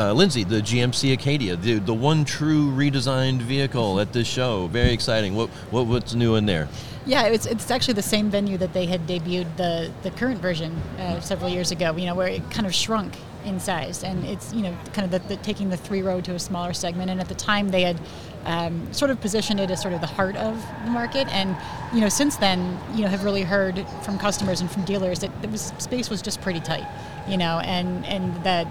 uh, 0.00 0.14
Lindsay, 0.14 0.44
the 0.44 0.62
GMC 0.62 1.12
Acadia, 1.12 1.56
the, 1.56 1.74
the 1.74 1.92
one 1.92 2.24
true 2.24 2.70
redesigned 2.72 3.42
vehicle 3.42 4.00
at 4.00 4.14
this 4.14 4.26
show. 4.26 4.66
Very 4.68 4.92
exciting. 4.92 5.34
What, 5.34 5.50
what 5.70 5.86
what's 5.86 6.14
new 6.14 6.36
in 6.36 6.46
there? 6.46 6.68
Yeah, 7.04 7.26
it's, 7.26 7.44
it's 7.44 7.70
actually 7.70 7.94
the 7.94 8.02
same 8.02 8.30
venue 8.30 8.56
that 8.58 8.72
they 8.72 8.86
had 8.86 9.06
debuted 9.06 9.56
the, 9.56 9.92
the 10.02 10.10
current 10.12 10.40
version 10.40 10.72
uh, 10.98 11.20
several 11.20 11.50
years 11.50 11.70
ago, 11.70 11.94
you 11.96 12.06
know, 12.06 12.14
where 12.14 12.28
it 12.28 12.50
kind 12.50 12.66
of 12.66 12.74
shrunk 12.74 13.14
in 13.44 13.60
size. 13.60 14.02
And 14.02 14.24
it's, 14.24 14.52
you 14.54 14.62
know, 14.62 14.76
kind 14.92 15.04
of 15.04 15.10
the, 15.10 15.34
the, 15.34 15.42
taking 15.42 15.70
the 15.70 15.76
three 15.76 16.02
row 16.02 16.20
to 16.22 16.34
a 16.34 16.38
smaller 16.38 16.72
segment. 16.72 17.10
And 17.10 17.20
at 17.20 17.28
the 17.28 17.34
time, 17.34 17.70
they 17.70 17.82
had 17.82 18.00
um, 18.44 18.92
sort 18.92 19.10
of 19.10 19.20
positioned 19.20 19.60
it 19.60 19.70
as 19.70 19.82
sort 19.82 19.92
of 19.92 20.00
the 20.00 20.06
heart 20.06 20.36
of 20.36 20.62
the 20.84 20.90
market. 20.90 21.26
And, 21.28 21.56
you 21.92 22.00
know, 22.00 22.08
since 22.08 22.36
then, 22.36 22.78
you 22.94 23.02
know, 23.02 23.08
have 23.08 23.24
really 23.24 23.42
heard 23.42 23.84
from 24.02 24.18
customers 24.18 24.60
and 24.60 24.70
from 24.70 24.84
dealers 24.84 25.20
that 25.20 25.50
was, 25.50 25.72
space 25.78 26.08
was 26.08 26.22
just 26.22 26.40
pretty 26.40 26.60
tight, 26.60 26.86
you 27.28 27.36
know, 27.36 27.60
and, 27.60 28.04
and 28.06 28.44
that 28.44 28.66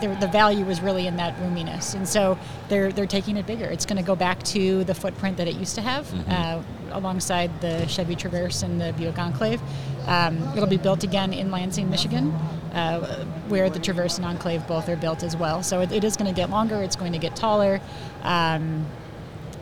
the, 0.00 0.08
the 0.20 0.28
value 0.28 0.64
was 0.64 0.80
really 0.80 1.06
in 1.06 1.16
that 1.16 1.36
roominess, 1.38 1.94
and 1.94 2.08
so 2.08 2.38
they're 2.68 2.92
they're 2.92 3.06
taking 3.06 3.36
it 3.36 3.46
bigger. 3.46 3.66
It's 3.66 3.86
going 3.86 3.96
to 3.96 4.02
go 4.02 4.16
back 4.16 4.42
to 4.44 4.84
the 4.84 4.94
footprint 4.94 5.36
that 5.36 5.48
it 5.48 5.56
used 5.56 5.74
to 5.76 5.82
have, 5.82 6.12
uh, 6.28 6.62
alongside 6.90 7.60
the 7.60 7.86
Chevy 7.86 8.14
Traverse 8.14 8.62
and 8.62 8.80
the 8.80 8.92
Buick 8.92 9.18
Enclave. 9.18 9.60
Um, 10.06 10.42
it'll 10.56 10.68
be 10.68 10.76
built 10.76 11.02
again 11.02 11.32
in 11.32 11.50
Lansing, 11.50 11.90
Michigan, 11.90 12.30
uh, 12.72 13.24
where 13.48 13.70
the 13.70 13.78
Traverse 13.78 14.16
and 14.18 14.26
Enclave 14.26 14.66
both 14.66 14.88
are 14.88 14.96
built 14.96 15.22
as 15.22 15.36
well. 15.36 15.62
So 15.62 15.80
it, 15.80 15.92
it 15.92 16.04
is 16.04 16.16
going 16.16 16.32
to 16.32 16.36
get 16.36 16.50
longer. 16.50 16.82
It's 16.82 16.96
going 16.96 17.12
to 17.12 17.18
get 17.18 17.36
taller. 17.36 17.80
Um, 18.22 18.86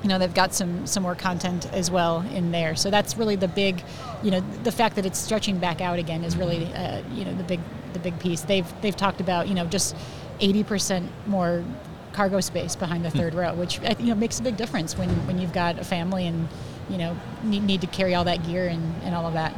you 0.03 0.09
know 0.09 0.19
they've 0.19 0.35
got 0.35 0.53
some 0.53 0.87
some 0.87 1.03
more 1.03 1.15
content 1.15 1.73
as 1.73 1.91
well 1.91 2.21
in 2.33 2.51
there 2.51 2.75
so 2.75 2.91
that's 2.91 3.17
really 3.17 3.37
the 3.37 3.49
big 3.49 3.83
you 4.23 4.31
know 4.31 4.41
the 4.65 4.73
fact 4.73 4.97
that 4.97 5.07
it's 5.07 5.19
stretching 5.19 5.59
back 5.59 5.81
out 5.81 5.99
again 5.99 6.25
is 6.25 6.37
really 6.37 6.67
uh, 6.75 7.03
you 7.13 7.25
know 7.25 7.33
the 7.35 7.45
big 7.45 7.61
the 7.93 8.01
big 8.01 8.19
piece. 8.19 8.43
They've 8.43 8.67
they've 8.81 8.97
talked 8.97 9.21
about 9.21 9.49
you 9.49 9.55
know 9.55 9.67
just 9.67 9.97
80% 10.41 11.07
more 11.27 11.65
cargo 12.13 12.41
space 12.41 12.77
behind 12.77 13.05
the 13.05 13.11
third 13.11 13.33
row 13.33 13.55
which 13.55 13.81
you 13.99 14.07
know 14.07 14.15
makes 14.15 14.39
a 14.39 14.43
big 14.43 14.57
difference 14.57 14.99
when 14.99 15.09
when 15.27 15.39
you've 15.39 15.53
got 15.53 15.79
a 15.79 15.85
family 15.85 16.27
and 16.27 16.47
you 16.91 16.99
know 16.99 17.17
need, 17.43 17.63
need 17.63 17.81
to 17.81 17.87
carry 17.87 18.15
all 18.15 18.25
that 18.25 18.45
gear 18.47 18.69
and, 18.69 18.95
and 19.03 19.15
all 19.15 19.27
of 19.27 19.35
that. 19.35 19.53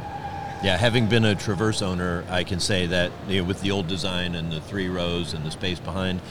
Yeah, 0.63 0.77
having 0.77 1.07
been 1.07 1.25
a 1.25 1.35
Traverse 1.35 1.81
owner, 1.81 2.23
I 2.29 2.43
can 2.43 2.59
say 2.59 2.87
that 2.87 3.11
you 3.27 3.41
know, 3.41 3.47
with 3.47 3.61
the 3.61 3.71
old 3.71 3.87
design 3.87 4.35
and 4.35 4.51
the 4.51 4.61
three 4.61 4.87
rows 4.87 5.33
and 5.33 5.45
the 5.45 5.51
space 5.51 5.79
behind, 5.79 6.21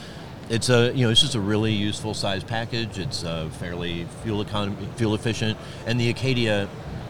it's 0.49 0.69
a 0.69 0.91
you 0.93 1.05
know 1.05 1.11
it's 1.11 1.21
just 1.21 1.35
a 1.35 1.39
really 1.39 1.71
useful 1.71 2.13
size 2.13 2.43
package. 2.43 2.99
It's 2.99 3.23
uh, 3.23 3.49
fairly 3.59 4.05
fuel 4.23 4.41
economy, 4.41 4.87
fuel 4.95 5.15
efficient, 5.15 5.57
and 5.85 5.99
the 5.99 6.09
Acadia 6.09 6.67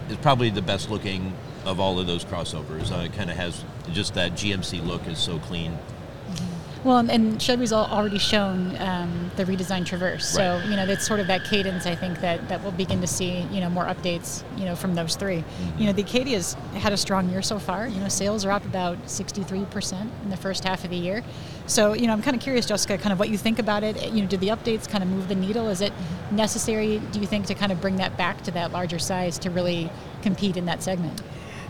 is 0.09 0.17
probably 0.17 0.49
the 0.49 0.61
best 0.61 0.89
looking 0.91 1.33
of 1.65 1.79
all 1.79 1.99
of 1.99 2.07
those 2.07 2.23
crossovers. 2.25 2.91
Uh, 2.91 3.03
it 3.05 3.13
kind 3.13 3.29
of 3.29 3.37
has 3.37 3.63
just 3.91 4.13
that 4.15 4.33
GMC 4.33 4.85
look 4.85 5.07
is 5.07 5.17
so 5.19 5.39
clean. 5.39 5.77
Well, 6.83 6.97
and 7.09 7.41
Chevy's 7.41 7.73
already 7.73 8.19
shown 8.19 8.79
um, 8.79 9.31
the 9.37 9.43
redesigned 9.45 9.87
Traverse, 9.87 10.23
so 10.23 10.57
Right. 10.59 10.69
you 10.69 10.75
know 10.75 10.85
that's 10.85 11.03
sort 11.07 11.19
of 11.19 11.25
that 11.25 11.43
cadence. 11.43 11.87
I 11.87 11.95
think 11.95 12.21
that 12.21 12.47
that 12.47 12.61
we'll 12.61 12.73
begin 12.73 13.01
to 13.01 13.07
see 13.07 13.39
you 13.51 13.59
know 13.59 13.71
more 13.71 13.85
updates 13.85 14.43
you 14.55 14.65
know 14.65 14.75
from 14.75 14.93
those 14.93 15.15
3 15.15 15.43
You 15.79 15.87
know 15.87 15.93
the 15.93 16.03
Acadia's 16.03 16.53
had 16.75 16.93
a 16.93 16.97
strong 16.97 17.27
year 17.31 17.41
so 17.41 17.57
far. 17.57 17.87
You 17.87 17.99
know 17.99 18.07
sales 18.07 18.45
are 18.45 18.51
up 18.51 18.63
about 18.65 19.09
63 19.09 19.65
percent 19.65 20.11
in 20.23 20.29
the 20.29 20.37
first 20.37 20.63
half 20.63 20.83
of 20.83 20.91
the 20.91 20.95
year. 20.95 21.23
So 21.65 21.93
you 21.93 22.05
know 22.05 22.13
I'm 22.13 22.21
kind 22.21 22.35
of 22.37 22.43
curious, 22.43 22.67
Jessica, 22.67 22.99
kind 22.99 23.11
of 23.13 23.17
what 23.17 23.29
you 23.29 23.37
think 23.39 23.57
about 23.57 23.83
it. 23.83 24.11
You 24.13 24.21
know, 24.21 24.27
did 24.27 24.39
the 24.41 24.49
updates 24.49 24.87
kind 24.87 25.03
of 25.03 25.09
move 25.09 25.27
the 25.27 25.33
needle? 25.33 25.69
Is 25.69 25.81
it 25.81 25.91
necessary? 26.29 26.99
Do 27.11 27.19
you 27.19 27.25
think 27.25 27.47
to 27.47 27.55
kind 27.55 27.71
of 27.71 27.81
bring 27.81 27.95
that 27.95 28.15
back 28.15 28.43
to 28.43 28.51
that 28.51 28.71
larger 28.71 28.99
size 28.99 29.39
to 29.39 29.49
really 29.49 29.89
compete 30.21 30.55
in 30.55 30.65
that 30.65 30.83
segment? 30.83 31.19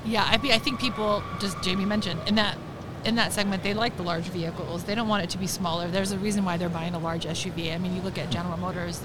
Yeah, 0.05 0.23
I, 0.23 0.35
I 0.35 0.59
think 0.59 0.79
people, 0.79 1.23
just 1.39 1.61
Jamie 1.61 1.85
mentioned, 1.85 2.21
in 2.27 2.35
that 2.35 2.57
in 3.05 3.15
that 3.15 3.31
segment, 3.33 3.61
they 3.61 3.75
like 3.75 3.97
the 3.97 4.03
large 4.03 4.23
vehicles. 4.23 4.83
They 4.83 4.95
don't 4.95 5.07
want 5.07 5.23
it 5.23 5.29
to 5.31 5.37
be 5.37 5.45
smaller. 5.45 5.87
There's 5.87 6.11
a 6.11 6.17
reason 6.17 6.43
why 6.43 6.57
they're 6.57 6.69
buying 6.69 6.95
a 6.95 6.99
large 6.99 7.25
SUV. 7.25 7.71
I 7.71 7.77
mean, 7.77 7.95
you 7.95 8.01
look 8.01 8.17
at 8.17 8.31
General 8.31 8.57
Motors, 8.57 8.99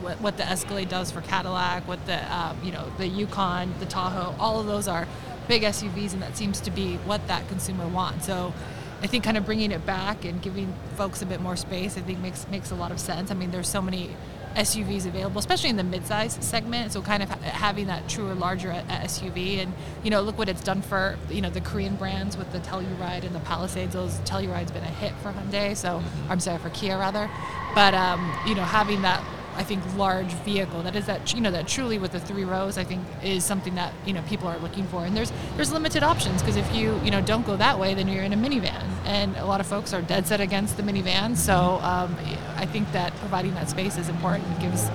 what, 0.00 0.18
what 0.22 0.36
the 0.38 0.48
Escalade 0.48 0.88
does 0.88 1.10
for 1.10 1.20
Cadillac, 1.20 1.86
what 1.86 2.04
the 2.06 2.34
um, 2.34 2.56
you 2.64 2.72
know 2.72 2.90
the 2.96 3.06
Yukon, 3.06 3.74
the 3.78 3.86
Tahoe, 3.86 4.34
all 4.38 4.58
of 4.58 4.66
those 4.66 4.88
are 4.88 5.06
big 5.48 5.62
SUVs, 5.62 6.14
and 6.14 6.22
that 6.22 6.36
seems 6.36 6.60
to 6.60 6.70
be 6.70 6.96
what 6.96 7.26
that 7.28 7.48
consumer 7.48 7.86
wants. 7.86 8.26
So. 8.26 8.52
I 9.00 9.08
think 9.08 9.24
kind 9.24 9.36
of 9.36 9.44
bringing 9.44 9.72
it 9.72 9.84
back 9.84 10.24
and 10.24 10.40
giving 10.40 10.72
folks 10.94 11.22
a 11.22 11.26
bit 11.26 11.40
more 11.40 11.56
space, 11.56 11.98
I 11.98 12.02
think 12.02 12.20
makes 12.20 12.46
makes 12.46 12.70
a 12.70 12.76
lot 12.76 12.92
of 12.92 13.00
sense. 13.00 13.32
I 13.32 13.34
mean, 13.34 13.50
there's 13.50 13.66
so 13.66 13.82
many 13.82 14.10
SUVs 14.54 15.06
available, 15.06 15.38
especially 15.38 15.70
in 15.70 15.76
the 15.76 15.82
midsize 15.82 16.40
segment. 16.42 16.92
So 16.92 17.02
kind 17.02 17.22
of 17.22 17.28
ha- 17.30 17.38
having 17.42 17.86
that 17.86 18.08
truer, 18.08 18.34
larger 18.34 18.70
uh, 18.72 18.82
SUV, 19.04 19.58
and 19.58 19.72
you 20.02 20.10
know, 20.10 20.20
look 20.20 20.38
what 20.38 20.48
it's 20.48 20.62
done 20.62 20.82
for 20.82 21.16
you 21.30 21.40
know 21.40 21.50
the 21.50 21.60
Korean 21.60 21.96
brands 21.96 22.36
with 22.36 22.52
the 22.52 22.58
Telluride 22.60 23.24
and 23.24 23.34
the 23.34 23.40
Palisades. 23.40 23.94
Those 23.94 24.14
Telluride's 24.20 24.72
been 24.72 24.82
a 24.82 24.86
hit 24.86 25.12
for 25.22 25.32
Hyundai. 25.32 25.76
So 25.76 26.02
I'm 26.28 26.40
sorry 26.40 26.58
for 26.58 26.70
Kia 26.70 26.98
rather, 26.98 27.30
but 27.74 27.94
um, 27.94 28.20
you 28.46 28.54
know, 28.54 28.64
having 28.64 29.02
that. 29.02 29.22
I 29.56 29.62
think 29.62 29.82
large 29.96 30.32
vehicle. 30.44 30.82
That 30.82 30.96
is 30.96 31.06
that 31.06 31.34
you 31.34 31.40
know 31.40 31.50
that 31.50 31.68
truly 31.68 31.98
with 31.98 32.12
the 32.12 32.20
three 32.20 32.44
rows 32.44 32.78
I 32.78 32.84
think 32.84 33.02
is 33.22 33.44
something 33.44 33.74
that 33.74 33.92
you 34.06 34.12
know 34.12 34.22
people 34.22 34.48
are 34.48 34.58
looking 34.58 34.86
for. 34.86 35.04
And 35.04 35.16
there's 35.16 35.32
there's 35.56 35.72
limited 35.72 36.02
options 36.02 36.42
because 36.42 36.56
if 36.56 36.74
you 36.74 36.98
you 37.04 37.10
know 37.10 37.20
don't 37.20 37.46
go 37.46 37.56
that 37.56 37.78
way 37.78 37.94
then 37.94 38.08
you're 38.08 38.24
in 38.24 38.32
a 38.32 38.36
minivan. 38.36 38.84
And 39.04 39.36
a 39.36 39.44
lot 39.44 39.60
of 39.60 39.66
folks 39.66 39.92
are 39.92 40.02
dead 40.02 40.26
set 40.26 40.40
against 40.40 40.76
the 40.76 40.82
minivan. 40.82 41.36
So 41.36 41.78
um, 41.82 42.16
I 42.56 42.66
think 42.66 42.90
that 42.92 43.14
providing 43.16 43.54
that 43.54 43.68
space 43.68 43.98
is 43.98 44.08
important 44.08 44.44
it 44.56 44.60
gives 44.60 44.90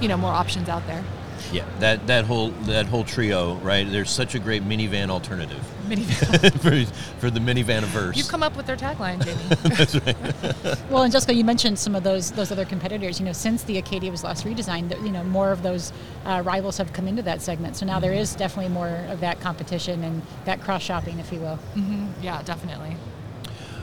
you 0.00 0.08
know 0.08 0.16
more 0.16 0.32
options 0.32 0.68
out 0.68 0.86
there 0.86 1.04
Yeah, 1.52 1.64
that 1.80 2.06
that 2.06 2.24
whole 2.24 2.50
that 2.66 2.86
whole 2.86 3.04
trio, 3.04 3.54
right? 3.56 3.90
There's 3.90 4.10
such 4.10 4.34
a 4.34 4.38
great 4.38 4.62
minivan 4.64 5.10
alternative. 5.10 5.62
Minivan. 5.86 6.52
for, 6.88 7.20
for 7.20 7.30
the 7.30 7.38
minivan 7.38 7.84
averse. 7.84 8.16
you've 8.16 8.28
come 8.28 8.42
up 8.42 8.56
with 8.56 8.66
their 8.66 8.76
tagline 8.76 9.24
Jamie 9.24 9.42
That's 9.76 9.94
right. 9.94 10.90
Well, 10.90 11.04
and 11.04 11.12
Jessica, 11.12 11.32
you 11.32 11.44
mentioned 11.44 11.78
some 11.78 11.94
of 11.94 12.02
those 12.02 12.32
those 12.32 12.50
other 12.50 12.64
competitors. 12.64 13.20
You 13.20 13.26
know, 13.26 13.32
since 13.32 13.62
the 13.62 13.78
Acadia 13.78 14.10
was 14.10 14.24
last 14.24 14.44
redesigned, 14.44 14.90
you 15.04 15.12
know, 15.12 15.22
more 15.24 15.52
of 15.52 15.62
those 15.62 15.92
uh, 16.24 16.42
rivals 16.44 16.78
have 16.78 16.92
come 16.92 17.06
into 17.06 17.22
that 17.22 17.40
segment. 17.40 17.76
So 17.76 17.86
now 17.86 18.00
there 18.00 18.12
is 18.12 18.34
definitely 18.34 18.72
more 18.72 19.04
of 19.08 19.20
that 19.20 19.40
competition 19.40 20.02
and 20.02 20.22
that 20.44 20.60
cross 20.60 20.82
shopping, 20.82 21.18
if 21.18 21.32
you 21.32 21.40
will. 21.40 21.56
hmm 21.56 22.06
yeah 22.20 22.42
definitely 22.42 22.96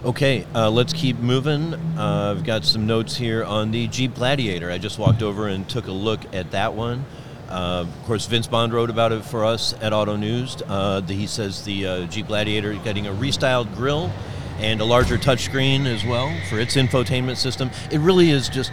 Okay, 0.05 0.45
uh, 0.53 0.69
let's 0.69 0.91
keep 0.91 1.17
moving. 1.19 1.74
Uh, 1.98 2.36
I've 2.36 2.43
got 2.43 2.65
some 2.65 2.86
notes 2.86 3.15
here 3.15 3.41
on 3.45 3.72
the 3.72 3.88
Jeep 3.88 4.15
Gladiator. 4.15 4.69
I 4.69 4.77
just 4.77 5.00
walked 5.00 5.22
over 5.24 5.48
and 5.48 5.67
took 5.69 5.88
a 5.88 5.93
look 5.93 6.19
at 6.36 6.51
that 6.51 6.74
one. 6.74 7.05
Uh, 7.53 7.81
of 7.81 8.05
course, 8.05 8.25
Vince 8.25 8.48
Bond 8.48 8.74
wrote 8.74 8.89
about 8.89 9.12
it 9.12 9.24
for 9.24 9.45
us 9.45 9.75
at 9.79 9.93
Auto 9.93 10.15
News. 10.15 10.57
Uh, 10.67 11.01
the, 11.01 11.13
he 11.13 11.27
says 11.27 11.63
the 11.63 11.86
uh, 11.86 12.07
Jeep 12.07 12.25
Gladiator 12.25 12.71
is 12.71 12.80
getting 12.80 13.06
a 13.06 13.12
restyled 13.12 13.75
grille 13.75 14.12
and 14.58 14.82
a 14.82 14.84
larger 14.84 15.19
touchscreen 15.19 15.86
as 15.86 16.04
well 16.04 16.36
for 16.49 16.60
its 16.60 16.75
infotainment 16.75 17.38
system. 17.38 17.69
It 17.91 17.99
really 17.99 18.32
is 18.32 18.49
just 18.49 18.71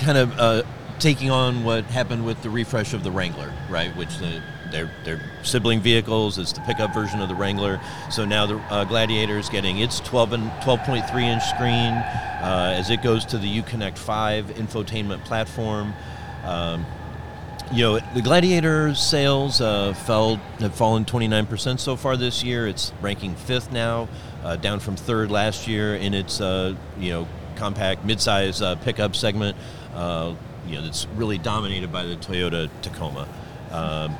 kind 0.00 0.18
of 0.18 0.36
uh, 0.36 0.64
taking 0.98 1.30
on 1.30 1.62
what 1.62 1.84
happened 1.84 2.26
with 2.26 2.42
the 2.42 2.50
refresh 2.50 2.92
of 2.92 3.04
the 3.04 3.12
Wrangler, 3.12 3.52
right? 3.70 3.94
Which 3.96 4.18
the, 4.18 4.42
they're, 4.72 4.90
they're 5.04 5.22
sibling 5.44 5.80
vehicles. 5.80 6.38
It's 6.38 6.52
the 6.52 6.60
pickup 6.62 6.92
version 6.92 7.20
of 7.20 7.28
the 7.28 7.36
Wrangler. 7.36 7.80
So 8.10 8.24
now 8.24 8.46
the 8.46 8.56
uh, 8.56 8.82
Gladiator 8.84 9.38
is 9.38 9.48
getting 9.48 9.78
its 9.78 10.00
12 10.00 10.32
and 10.32 10.50
12.3 10.62 11.22
inch 11.22 11.44
screen 11.44 11.92
uh, 11.92 12.74
as 12.76 12.90
it 12.90 13.00
goes 13.00 13.24
to 13.26 13.38
the 13.38 13.62
Uconnect 13.62 13.96
5 13.96 14.46
infotainment 14.46 15.24
platform. 15.24 15.94
Um, 16.42 16.84
you 17.72 17.82
know, 17.82 17.98
the 18.14 18.20
Gladiator 18.20 18.94
sales 18.94 19.60
uh, 19.60 19.94
fell 19.94 20.36
have 20.60 20.74
fallen 20.74 21.04
29% 21.04 21.80
so 21.80 21.96
far 21.96 22.16
this 22.16 22.44
year. 22.44 22.66
It's 22.66 22.92
ranking 23.00 23.34
fifth 23.34 23.72
now, 23.72 24.08
uh, 24.44 24.56
down 24.56 24.78
from 24.78 24.96
third 24.96 25.30
last 25.30 25.66
year 25.66 25.96
in 25.96 26.12
its 26.12 26.40
uh, 26.40 26.74
you 26.98 27.10
know 27.10 27.28
compact 27.56 28.06
midsize 28.06 28.62
uh, 28.62 28.76
pickup 28.76 29.16
segment. 29.16 29.56
Uh, 29.94 30.34
you 30.66 30.76
know, 30.76 30.82
that's 30.82 31.06
really 31.16 31.38
dominated 31.38 31.90
by 31.90 32.04
the 32.04 32.16
Toyota 32.16 32.70
Tacoma. 32.82 33.26
Um, 33.70 34.16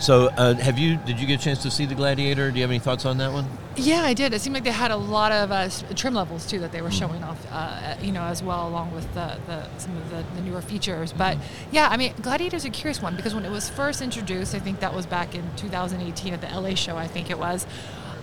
so, 0.00 0.28
uh, 0.28 0.54
have 0.54 0.78
you? 0.78 0.96
Did 0.96 1.18
you 1.18 1.26
get 1.26 1.40
a 1.40 1.42
chance 1.42 1.62
to 1.62 1.70
see 1.70 1.86
the 1.86 1.94
Gladiator? 1.94 2.50
Do 2.50 2.56
you 2.56 2.62
have 2.62 2.70
any 2.70 2.78
thoughts 2.78 3.04
on 3.04 3.18
that 3.18 3.32
one? 3.32 3.46
Yeah, 3.76 4.02
I 4.02 4.14
did. 4.14 4.32
It 4.32 4.40
seemed 4.40 4.54
like 4.54 4.62
they 4.62 4.70
had 4.70 4.92
a 4.92 4.96
lot 4.96 5.32
of 5.32 5.50
uh, 5.50 5.68
trim 5.96 6.14
levels 6.14 6.46
too 6.46 6.60
that 6.60 6.70
they 6.70 6.80
were 6.80 6.92
showing 6.92 7.24
off, 7.24 7.44
uh, 7.50 7.96
you 8.00 8.12
know, 8.12 8.22
as 8.22 8.42
well, 8.42 8.68
along 8.68 8.92
with 8.92 9.12
the, 9.14 9.38
the 9.46 9.68
some 9.78 9.96
of 9.96 10.10
the, 10.10 10.24
the 10.36 10.42
newer 10.42 10.62
features. 10.62 11.12
But 11.12 11.38
yeah, 11.72 11.88
I 11.90 11.96
mean, 11.96 12.14
Gladiator's 12.22 12.64
a 12.64 12.70
curious 12.70 13.02
one 13.02 13.16
because 13.16 13.34
when 13.34 13.44
it 13.44 13.50
was 13.50 13.68
first 13.68 14.00
introduced, 14.00 14.54
I 14.54 14.60
think 14.60 14.78
that 14.80 14.94
was 14.94 15.06
back 15.06 15.34
in 15.34 15.44
2018 15.56 16.34
at 16.34 16.40
the 16.40 16.46
LA 16.46 16.74
show. 16.74 16.96
I 16.96 17.08
think 17.08 17.30
it 17.30 17.38
was. 17.38 17.66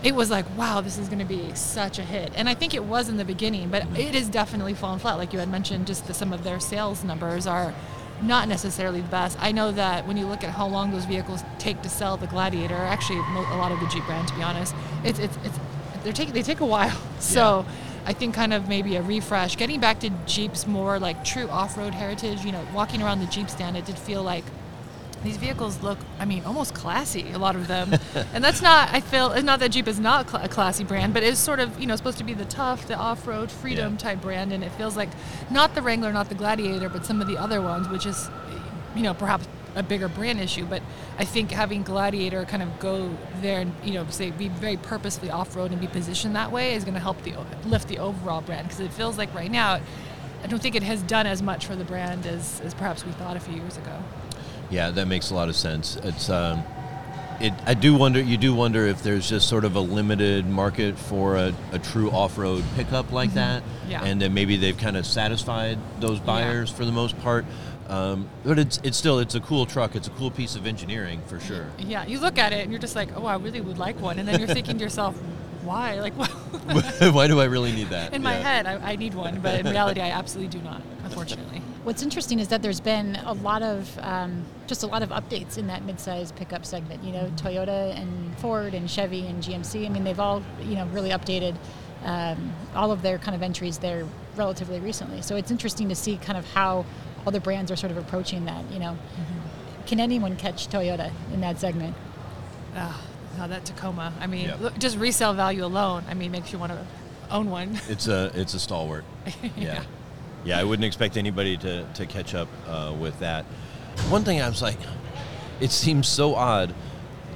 It 0.04 0.16
was 0.16 0.32
like, 0.32 0.46
wow, 0.58 0.82
this 0.82 0.98
is 0.98 1.10
going 1.10 1.20
to 1.20 1.26
be 1.26 1.54
such 1.54 2.00
a 2.00 2.02
hit, 2.02 2.32
and 2.36 2.50
I 2.50 2.56
think 2.56 2.74
it 2.74 2.84
was 2.84 3.08
in 3.08 3.18
the 3.18 3.26
beginning, 3.26 3.70
but 3.70 3.84
it 3.96 4.16
has 4.16 4.30
definitely 4.30 4.74
fallen 4.74 4.98
flat. 4.98 5.20
Like 5.20 5.32
you 5.32 5.38
had 5.38 5.50
mentioned, 5.50 5.86
just 5.86 6.08
the, 6.08 6.14
some 6.16 6.34
of 6.34 6.44
their 6.44 6.60
sales 6.60 7.04
numbers 7.04 7.46
are 7.46 7.72
not 8.22 8.48
necessarily 8.48 9.02
the 9.02 9.08
best. 9.08 9.38
I 9.42 9.52
know 9.52 9.72
that 9.72 10.08
when 10.08 10.18
you 10.18 10.26
look 10.26 10.44
at 10.44 10.52
how 10.52 10.68
long 10.68 10.92
those 10.92 11.06
vehicles 11.06 11.44
take 11.58 11.82
to 11.82 11.90
sell 11.90 12.18
the 12.18 12.28
Gladiator, 12.28 12.76
actually 12.76 13.20
a 13.20 13.58
lot 13.58 13.72
of 13.72 13.80
the 13.80 13.88
Jeep 13.88 14.06
brand, 14.06 14.28
to 14.28 14.36
be 14.36 14.44
honest, 14.44 14.76
it's 15.04 15.20
it's, 15.20 15.38
it's 15.44 15.60
they're 16.04 16.14
taking 16.14 16.34
they 16.34 16.44
take 16.44 16.60
a 16.60 16.66
while. 16.66 16.98
So 17.22 17.68
I 18.04 18.14
think 18.14 18.34
kind 18.34 18.52
of 18.52 18.68
maybe 18.68 18.96
a 18.96 19.02
refresh, 19.02 19.56
getting 19.56 19.80
back 19.80 20.00
to 20.00 20.10
Jeep's 20.26 20.66
more 20.66 20.98
like 20.98 21.24
true 21.24 21.48
off-road 21.50 21.94
heritage. 21.94 22.44
You 22.44 22.52
know, 22.52 22.66
walking 22.74 23.04
around 23.04 23.20
the 23.20 23.28
Jeep 23.28 23.50
stand, 23.50 23.78
it 23.78 23.86
did 23.86 23.98
feel 23.98 24.24
like 24.24 24.44
these 25.24 25.38
vehicles 25.38 25.82
look, 25.84 26.00
I 26.20 26.26
mean, 26.26 26.44
almost 26.46 26.74
classy. 26.74 27.32
A 27.32 27.38
lot 27.38 27.56
of 27.56 27.68
them, 27.68 27.94
and 28.34 28.44
that's 28.44 28.62
not. 28.62 28.90
I 28.92 29.02
feel 29.02 29.32
it's 29.32 29.44
not 29.44 29.60
that 29.60 29.70
Jeep 29.70 29.88
is 29.88 30.00
not 30.00 30.30
cl- 30.30 30.44
a 30.44 30.50
classy 30.50 30.84
brand, 30.84 31.14
but 31.14 31.24
it's 31.24 31.40
sort 31.40 31.60
of 31.60 31.80
you 31.80 31.86
know 31.86 31.96
supposed 31.96 32.18
to 32.20 32.24
be 32.24 32.34
the 32.34 32.46
tough, 32.46 32.88
the 32.88 32.96
off-road 32.96 33.52
freedom 33.52 33.98
type 33.98 34.22
brand, 34.22 34.52
and 34.52 34.64
it 34.64 34.72
feels 34.72 34.98
like 34.98 35.10
not 35.50 35.76
the 35.76 35.82
Wrangler, 35.82 36.12
not 36.12 36.30
the 36.30 36.36
Gladiator, 36.36 36.90
but 36.90 37.06
some 37.06 37.22
of 37.22 37.28
the 37.28 37.38
other 37.38 37.62
ones, 37.62 37.88
which 37.90 38.06
is, 38.06 38.30
you 38.96 39.04
know, 39.04 39.14
perhaps 39.14 39.48
a 39.76 39.84
bigger 39.84 40.08
brand 40.10 40.40
issue. 40.40 40.66
But 40.66 40.82
I 41.18 41.26
think 41.26 41.52
having 41.52 41.84
Gladiator 41.84 42.44
kind 42.46 42.64
of 42.64 42.80
go 42.80 43.16
there 43.42 43.62
and 43.62 43.74
you 43.84 43.94
know 43.94 44.08
say 44.10 44.32
be 44.32 44.48
very 44.48 44.78
purposefully 44.78 45.30
off-road 45.32 45.72
and 45.72 45.80
be 45.80 45.88
positioned 45.88 46.36
that 46.36 46.52
way 46.52 46.74
is 46.74 46.84
going 46.84 46.96
to 46.96 47.00
help 47.00 47.22
the 47.24 47.36
lift 47.66 47.88
the 47.88 48.00
overall 48.00 48.42
brand 48.42 48.68
because 48.68 48.80
it 48.80 48.92
feels 48.92 49.18
like 49.18 49.34
right 49.36 49.52
now. 49.52 49.80
I 50.44 50.48
don't 50.48 50.60
think 50.60 50.74
it 50.74 50.82
has 50.82 51.04
done 51.04 51.28
as 51.28 51.44
much 51.44 51.68
for 51.68 51.76
the 51.76 51.84
brand 51.84 52.26
as, 52.26 52.62
as 52.62 52.74
perhaps 52.74 53.06
we 53.06 53.12
thought 53.12 53.38
a 53.38 53.40
few 53.40 53.54
years 53.54 53.78
ago. 53.78 54.04
Yeah, 54.72 54.90
that 54.92 55.08
makes 55.08 55.30
a 55.30 55.36
lot 55.36 55.50
of 55.50 55.56
sense. 55.56 55.98
It's 55.98 56.30
um, 56.30 56.64
it. 57.40 57.54
I 57.66 57.74
do 57.74 57.94
wonder. 57.94 58.22
You 58.22 58.38
do 58.38 58.56
wonder 58.56 58.88
if 58.88 59.04
there's 59.04 59.28
just 59.30 59.48
sort 59.50 59.66
of 59.66 59.76
a 59.76 59.80
limited 59.82 60.48
market 60.48 60.98
for 60.98 61.36
a, 61.38 61.54
a 61.74 61.80
true 61.80 62.10
off-road 62.12 62.64
pickup 62.76 63.12
like 63.12 63.32
Mhm. 63.32 63.36
that, 63.36 63.64
Yeah. 63.90 64.04
and 64.04 64.22
then 64.22 64.34
maybe 64.34 64.56
they've 64.58 64.78
kind 64.78 64.96
of 64.98 65.06
satisfied 65.06 65.78
those 66.00 66.20
buyers 66.20 66.70
for 66.72 66.86
the 66.86 66.92
most 66.92 67.20
part. 67.22 67.46
Um, 67.90 68.30
but 68.46 68.58
it's 68.58 68.80
it's 68.84 68.98
still 68.98 69.20
it's 69.20 69.36
a 69.36 69.42
cool 69.42 69.66
truck. 69.66 69.96
It's 69.96 70.08
a 70.08 70.12
cool 70.12 70.32
piece 70.32 70.56
of 70.56 70.66
engineering 70.66 71.22
for 71.28 71.40
sure. 71.42 71.66
Yeah, 71.78 72.06
you 72.06 72.20
look 72.22 72.38
at 72.38 72.54
it 72.54 72.62
and 72.62 72.72
you're 72.72 72.80
just 72.80 72.96
like, 72.96 73.10
oh, 73.18 73.26
I 73.26 73.36
really 73.36 73.60
would 73.60 73.78
like 73.78 74.00
one, 74.00 74.18
and 74.20 74.28
then 74.28 74.40
you're 74.40 74.48
thinking 74.48 74.78
to 74.78 74.84
yourself, 74.84 75.16
why? 75.64 76.00
Like? 76.00 76.14
Why 77.14 77.28
do 77.28 77.40
I 77.42 77.46
really 77.46 77.72
need 77.72 77.90
that? 77.90 78.14
In 78.14 78.22
my 78.22 78.38
Yeah. 78.38 78.44
head, 78.44 78.66
I, 78.68 78.92
I 78.92 78.96
need 78.96 79.14
one, 79.14 79.40
but 79.42 79.60
in 79.62 79.66
reality, 79.70 80.00
I 80.00 80.12
absolutely 80.12 80.58
do 80.60 80.64
not, 80.64 80.82
unfortunately. 81.04 81.61
What's 81.84 82.04
interesting 82.04 82.40
is 82.40 82.50
that 82.50 82.62
there's 82.62 82.80
been 82.80 83.16
a 83.26 83.34
lot 83.34 83.64
of 83.64 83.98
um, 84.02 84.46
just 84.68 84.84
a 84.84 84.88
lot 84.88 85.02
of 85.02 85.10
updates 85.10 85.58
in 85.58 85.66
that 85.68 85.82
midsize 85.84 86.36
pickup 86.36 86.64
segment. 86.66 87.04
You 87.04 87.12
know, 87.12 87.32
Toyota 87.38 87.98
and 88.00 88.38
Ford 88.38 88.74
and 88.76 88.88
Chevy 88.90 89.26
and 89.26 89.42
GMC. 89.44 89.86
I 89.86 89.90
mean, 89.90 90.04
they've 90.04 90.20
all 90.20 90.44
you 90.62 90.76
know 90.76 90.86
really 90.88 91.10
updated 91.10 91.56
um, 92.04 92.54
all 92.76 92.92
of 92.92 93.02
their 93.02 93.18
kind 93.18 93.36
of 93.36 93.42
entries 93.42 93.80
there 93.80 94.06
relatively 94.36 94.80
recently. 94.80 95.22
So 95.24 95.36
it's 95.36 95.50
interesting 95.50 95.90
to 95.90 95.96
see 95.96 96.18
kind 96.18 96.38
of 96.38 96.46
how 96.54 96.86
other 97.26 97.40
brands 97.40 97.72
are 97.72 97.76
sort 97.76 97.92
of 97.92 97.98
approaching 97.98 98.46
that. 98.46 98.64
You 98.72 98.78
know, 98.80 98.98
can 99.88 100.00
anyone 100.00 100.36
catch 100.36 100.68
Toyota 100.68 101.12
in 101.34 101.42
that 101.42 101.60
segment? 101.60 101.96
Ah, 102.76 103.02
Oh, 103.40 103.48
that 103.48 103.64
Tacoma. 103.66 104.14
I 104.20 104.28
mean, 104.28 104.50
Yeah. 104.50 104.58
look, 104.60 104.78
just 104.78 104.98
resale 104.98 105.34
value 105.34 105.64
alone. 105.66 106.04
I 106.10 106.14
mean, 106.14 106.32
makes 106.32 106.52
you 106.52 106.60
want 106.60 106.74
to 106.74 106.86
own 107.32 107.50
one. 107.50 107.80
It's 107.88 108.08
a 108.08 108.30
it's 108.36 108.54
a 108.54 108.60
stalwart. 108.60 109.04
Yeah, 109.42 109.50
yeah. 109.58 109.84
I 110.58 110.64
wouldn't 110.64 110.86
expect 110.86 111.18
anybody 111.18 111.58
to 111.58 111.86
to 111.86 112.06
catch 112.06 112.34
up 112.36 112.48
uh, 112.68 112.94
with 113.00 113.20
that. 113.20 113.46
One 114.10 114.24
thing 114.24 114.42
I 114.42 114.50
was 114.50 114.62
like, 114.62 114.80
it 115.60 115.72
seems 115.72 116.08
so 116.08 116.36
odd 116.36 116.74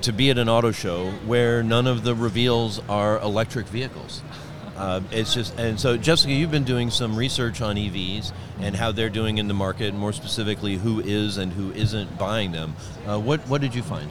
to 0.01 0.13
be 0.13 0.29
at 0.29 0.37
an 0.37 0.49
auto 0.49 0.71
show 0.71 1.11
where 1.25 1.63
none 1.63 1.87
of 1.87 2.03
the 2.03 2.15
reveals 2.15 2.79
are 2.89 3.19
electric 3.19 3.67
vehicles. 3.67 4.21
Uh, 4.75 4.99
it's 5.09 5.33
just 5.33 5.57
and 5.57 5.79
so 5.79 5.95
Jessica, 5.95 6.33
you've 6.33 6.51
been 6.51 6.65
doing 6.65 6.91
some 6.91 7.15
research 7.15 7.61
on 7.61 7.77
EVs 7.77 8.33
and 8.59 8.75
how 8.75 8.91
they're 8.91 9.09
doing 9.09 9.37
in 9.37 9.47
the 9.47 9.53
market, 9.53 9.87
and 9.87 9.97
more 9.97 10.11
specifically, 10.11 10.75
who 10.75 10.99
is 10.99 11.37
and 11.37 11.53
who 11.53 11.71
isn't 11.71 12.17
buying 12.17 12.51
them. 12.51 12.75
Uh, 13.07 13.17
what 13.17 13.39
what 13.47 13.61
did 13.61 13.73
you 13.73 13.81
find? 13.81 14.09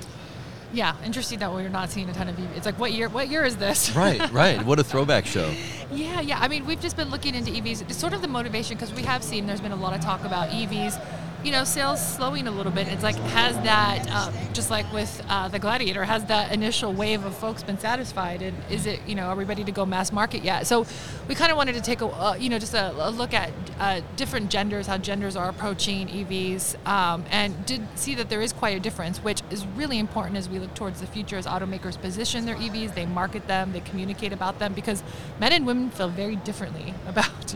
Yeah, 0.74 0.96
interesting 1.04 1.38
that 1.38 1.52
we're 1.52 1.68
not 1.68 1.90
seeing 1.90 2.08
a 2.10 2.12
ton 2.12 2.28
of 2.28 2.34
EVs. 2.34 2.56
It's 2.56 2.66
like, 2.66 2.78
what 2.80 2.92
year? 2.92 3.08
What 3.08 3.28
year 3.28 3.44
is 3.44 3.56
this? 3.56 3.94
Right, 4.04 4.32
right. 4.32 4.64
What 4.66 4.80
a 4.80 4.84
throwback 4.84 5.24
show. 5.24 5.54
Yeah, 5.92 6.20
yeah. 6.20 6.40
I 6.40 6.48
mean, 6.48 6.66
we've 6.66 6.80
just 6.80 6.96
been 6.96 7.10
looking 7.10 7.36
into 7.36 7.52
EVs. 7.52 7.82
It's 7.82 7.96
sort 7.96 8.12
of 8.12 8.22
the 8.22 8.28
motivation 8.28 8.76
because 8.76 8.92
we 8.92 9.02
have 9.02 9.22
seen 9.22 9.46
there's 9.46 9.60
been 9.60 9.72
a 9.72 9.76
lot 9.76 9.94
of 9.94 10.00
talk 10.00 10.24
about 10.24 10.50
EVs. 10.50 11.00
You 11.44 11.52
know, 11.52 11.64
sales 11.64 12.00
slowing 12.00 12.46
a 12.46 12.50
little 12.50 12.72
bit. 12.72 12.88
It's 12.88 13.02
like 13.02 13.16
has 13.16 13.54
that 13.56 14.10
um, 14.10 14.32
just 14.54 14.70
like 14.70 14.90
with 14.94 15.22
uh, 15.28 15.48
the 15.48 15.58
Gladiator, 15.58 16.02
has 16.04 16.24
that 16.24 16.52
initial 16.52 16.90
wave 16.90 17.22
of 17.26 17.36
folks 17.36 17.62
been 17.62 17.78
satisfied? 17.78 18.40
And 18.40 18.56
is 18.70 18.86
it 18.86 19.00
you 19.06 19.14
know 19.14 19.24
are 19.24 19.36
we 19.36 19.44
ready 19.44 19.62
to 19.62 19.70
go 19.70 19.84
mass 19.84 20.10
market 20.10 20.42
yet? 20.42 20.66
So 20.66 20.86
we 21.28 21.34
kind 21.34 21.50
of 21.50 21.58
wanted 21.58 21.74
to 21.74 21.82
take 21.82 22.00
a 22.00 22.06
uh, 22.06 22.34
you 22.36 22.48
know 22.48 22.58
just 22.58 22.72
a, 22.72 22.94
a 23.08 23.10
look 23.10 23.34
at 23.34 23.52
uh, 23.78 24.00
different 24.16 24.50
genders, 24.50 24.86
how 24.86 24.96
genders 24.96 25.36
are 25.36 25.50
approaching 25.50 26.08
EVs, 26.08 26.86
um, 26.86 27.24
and 27.30 27.66
did 27.66 27.82
see 27.94 28.14
that 28.14 28.30
there 28.30 28.40
is 28.40 28.54
quite 28.54 28.74
a 28.74 28.80
difference, 28.80 29.18
which 29.18 29.42
is 29.50 29.66
really 29.76 29.98
important 29.98 30.38
as 30.38 30.48
we 30.48 30.58
look 30.58 30.72
towards 30.74 31.02
the 31.02 31.06
future 31.06 31.36
as 31.36 31.44
automakers 31.46 32.00
position 32.00 32.46
their 32.46 32.56
EVs, 32.56 32.94
they 32.94 33.04
market 33.04 33.46
them, 33.48 33.72
they 33.72 33.80
communicate 33.80 34.32
about 34.32 34.58
them, 34.60 34.72
because 34.72 35.02
men 35.38 35.52
and 35.52 35.66
women 35.66 35.90
feel 35.90 36.08
very 36.08 36.36
differently 36.36 36.94
about 37.06 37.54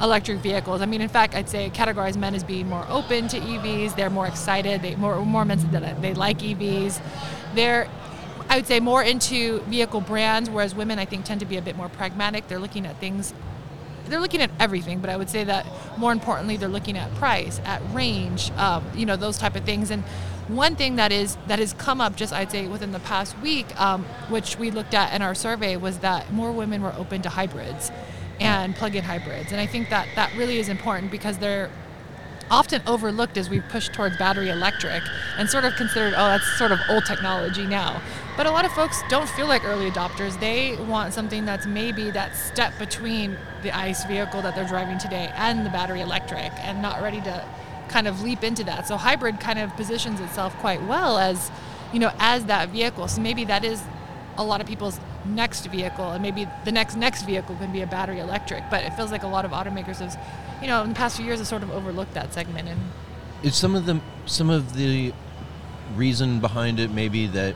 electric 0.00 0.38
vehicles. 0.38 0.80
I 0.80 0.86
mean, 0.86 1.02
in 1.02 1.10
fact, 1.10 1.34
I'd 1.34 1.50
say 1.50 1.68
categorize 1.70 2.16
men 2.16 2.34
as 2.34 2.42
being 2.42 2.68
more 2.68 2.86
open 2.88 3.17
to 3.28 3.40
EVs. 3.40 3.96
They're 3.96 4.10
more 4.10 4.28
excited. 4.28 4.82
They 4.82 4.94
more 4.94 5.44
men 5.44 5.58
that 5.72 6.00
they 6.00 6.14
like 6.14 6.38
EVs. 6.38 7.00
They're 7.54 7.88
I 8.48 8.56
would 8.56 8.66
say 8.66 8.80
more 8.80 9.02
into 9.02 9.60
vehicle 9.62 10.00
brands, 10.00 10.48
whereas 10.48 10.74
women 10.74 10.98
I 10.98 11.04
think 11.04 11.24
tend 11.24 11.40
to 11.40 11.46
be 11.46 11.56
a 11.56 11.62
bit 11.62 11.76
more 11.76 11.88
pragmatic. 11.88 12.48
They're 12.48 12.60
looking 12.60 12.86
at 12.86 12.98
things 12.98 13.34
they're 14.08 14.20
looking 14.20 14.40
at 14.40 14.50
everything, 14.58 15.00
but 15.00 15.10
I 15.10 15.16
would 15.16 15.30
say 15.30 15.44
that 15.44 15.66
more 15.96 16.12
importantly, 16.12 16.56
they're 16.56 16.68
looking 16.68 16.96
at 16.96 17.14
price, 17.16 17.60
at 17.64 17.82
range, 17.92 18.50
um, 18.52 18.84
you 18.94 19.06
know, 19.06 19.16
those 19.16 19.38
type 19.38 19.54
of 19.54 19.64
things. 19.64 19.90
And 19.90 20.02
one 20.48 20.76
thing 20.76 20.96
that 20.96 21.12
is 21.12 21.36
that 21.46 21.58
has 21.58 21.74
come 21.74 22.00
up 22.00 22.16
just 22.16 22.32
I'd 22.32 22.50
say 22.50 22.66
within 22.66 22.92
the 22.92 23.00
past 23.00 23.38
week, 23.40 23.78
um, 23.80 24.04
which 24.28 24.58
we 24.58 24.70
looked 24.70 24.94
at 24.94 25.12
in 25.14 25.22
our 25.22 25.34
survey, 25.34 25.76
was 25.76 25.98
that 25.98 26.32
more 26.32 26.52
women 26.52 26.82
were 26.82 26.94
open 26.94 27.22
to 27.22 27.28
hybrids 27.28 27.90
and 28.40 28.74
plug-in 28.76 29.02
hybrids, 29.02 29.50
and 29.50 29.60
I 29.60 29.66
think 29.66 29.90
that 29.90 30.06
that 30.14 30.32
really 30.36 30.58
is 30.58 30.68
important 30.68 31.10
because 31.10 31.38
they're 31.38 31.70
often 32.50 32.82
overlooked 32.86 33.36
as 33.36 33.50
we 33.50 33.60
push 33.60 33.88
towards 33.88 34.16
battery 34.16 34.48
electric 34.48 35.02
and 35.36 35.48
sort 35.48 35.64
of 35.64 35.74
considered, 35.76 36.14
oh, 36.16 36.26
that's 36.28 36.46
sort 36.58 36.72
of 36.72 36.78
old 36.88 37.04
technology 37.04 37.66
now. 37.66 38.00
But 38.36 38.46
a 38.46 38.50
lot 38.50 38.64
of 38.64 38.72
folks 38.72 39.02
don't 39.08 39.28
feel 39.28 39.46
like 39.46 39.64
early 39.64 39.90
adopters. 39.90 40.38
They 40.38 40.76
want 40.76 41.12
something 41.12 41.44
that's 41.44 41.66
maybe 41.66 42.10
that 42.12 42.36
step 42.36 42.78
between 42.78 43.36
the 43.62 43.76
ICE 43.76 44.04
vehicle 44.04 44.42
that 44.42 44.54
they're 44.54 44.66
driving 44.66 44.98
today 44.98 45.32
and 45.34 45.66
the 45.66 45.70
battery 45.70 46.00
electric 46.00 46.52
and 46.60 46.80
not 46.80 47.02
ready 47.02 47.20
to 47.22 47.44
kind 47.88 48.06
of 48.06 48.22
leap 48.22 48.44
into 48.44 48.62
that. 48.64 48.86
So 48.86 48.96
hybrid 48.96 49.40
kind 49.40 49.58
of 49.58 49.74
positions 49.76 50.20
itself 50.20 50.56
quite 50.58 50.82
well 50.82 51.18
as, 51.18 51.50
you 51.92 51.98
know, 51.98 52.12
as 52.18 52.44
that 52.46 52.68
vehicle. 52.68 53.08
So 53.08 53.20
maybe 53.20 53.44
that 53.46 53.64
is 53.64 53.82
a 54.36 54.44
lot 54.44 54.60
of 54.60 54.66
people's 54.66 55.00
next 55.24 55.66
vehicle 55.66 56.10
and 56.12 56.22
maybe 56.22 56.46
the 56.64 56.72
next 56.72 56.96
next 56.96 57.22
vehicle 57.22 57.54
can 57.56 57.70
be 57.72 57.82
a 57.82 57.86
battery 57.86 58.20
electric 58.20 58.62
but 58.70 58.82
it 58.84 58.90
feels 58.94 59.10
like 59.10 59.22
a 59.24 59.26
lot 59.26 59.44
of 59.44 59.50
automakers 59.50 59.98
have 59.98 60.16
you 60.62 60.68
know 60.68 60.82
in 60.82 60.88
the 60.90 60.94
past 60.94 61.16
few 61.16 61.26
years 61.26 61.38
have 61.38 61.46
sort 61.48 61.62
of 61.62 61.70
overlooked 61.70 62.14
that 62.14 62.32
segment 62.32 62.68
and 62.68 62.80
Is 63.42 63.54
some 63.56 63.74
of 63.74 63.84
the 63.86 64.00
some 64.26 64.48
of 64.50 64.74
the 64.74 65.12
reason 65.96 66.40
behind 66.40 66.80
it 66.80 66.90
maybe 66.90 67.26
that 67.28 67.54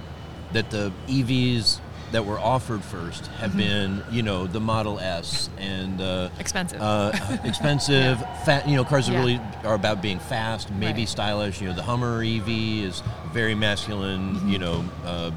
that 0.53 0.71
the 0.71 0.93
EVs 1.09 1.81
that 2.13 2.27
were 2.27 2.39
offered 2.39 2.83
first 2.83 3.27
have 3.41 3.53
Mhm. 3.53 3.57
been 3.57 4.03
you 4.11 4.23
know 4.23 4.47
the 4.47 4.61
Model 4.61 4.99
S 5.01 5.49
and 5.59 6.01
uh, 6.01 6.29
Expensive. 6.39 6.81
uh, 6.83 7.11
expensive, 7.45 8.19
fat. 8.45 8.69
You 8.69 8.77
know, 8.77 8.85
cars 8.85 9.07
that 9.07 9.13
Yeah. 9.15 9.19
really 9.21 9.41
are 9.65 9.73
about 9.75 10.03
being 10.03 10.19
fast, 10.19 10.71
maybe 10.71 11.01
Right. 11.03 11.09
stylish. 11.09 11.63
You 11.63 11.69
know, 11.69 11.75
the 11.75 11.83
Hummer 11.83 12.23
EV 12.23 12.83
is 12.85 13.03
very 13.33 13.55
masculine. 13.55 14.35
Mm-hmm. 14.35 14.49
You 14.51 14.59
know, 14.59 14.85
uh, 15.07 15.31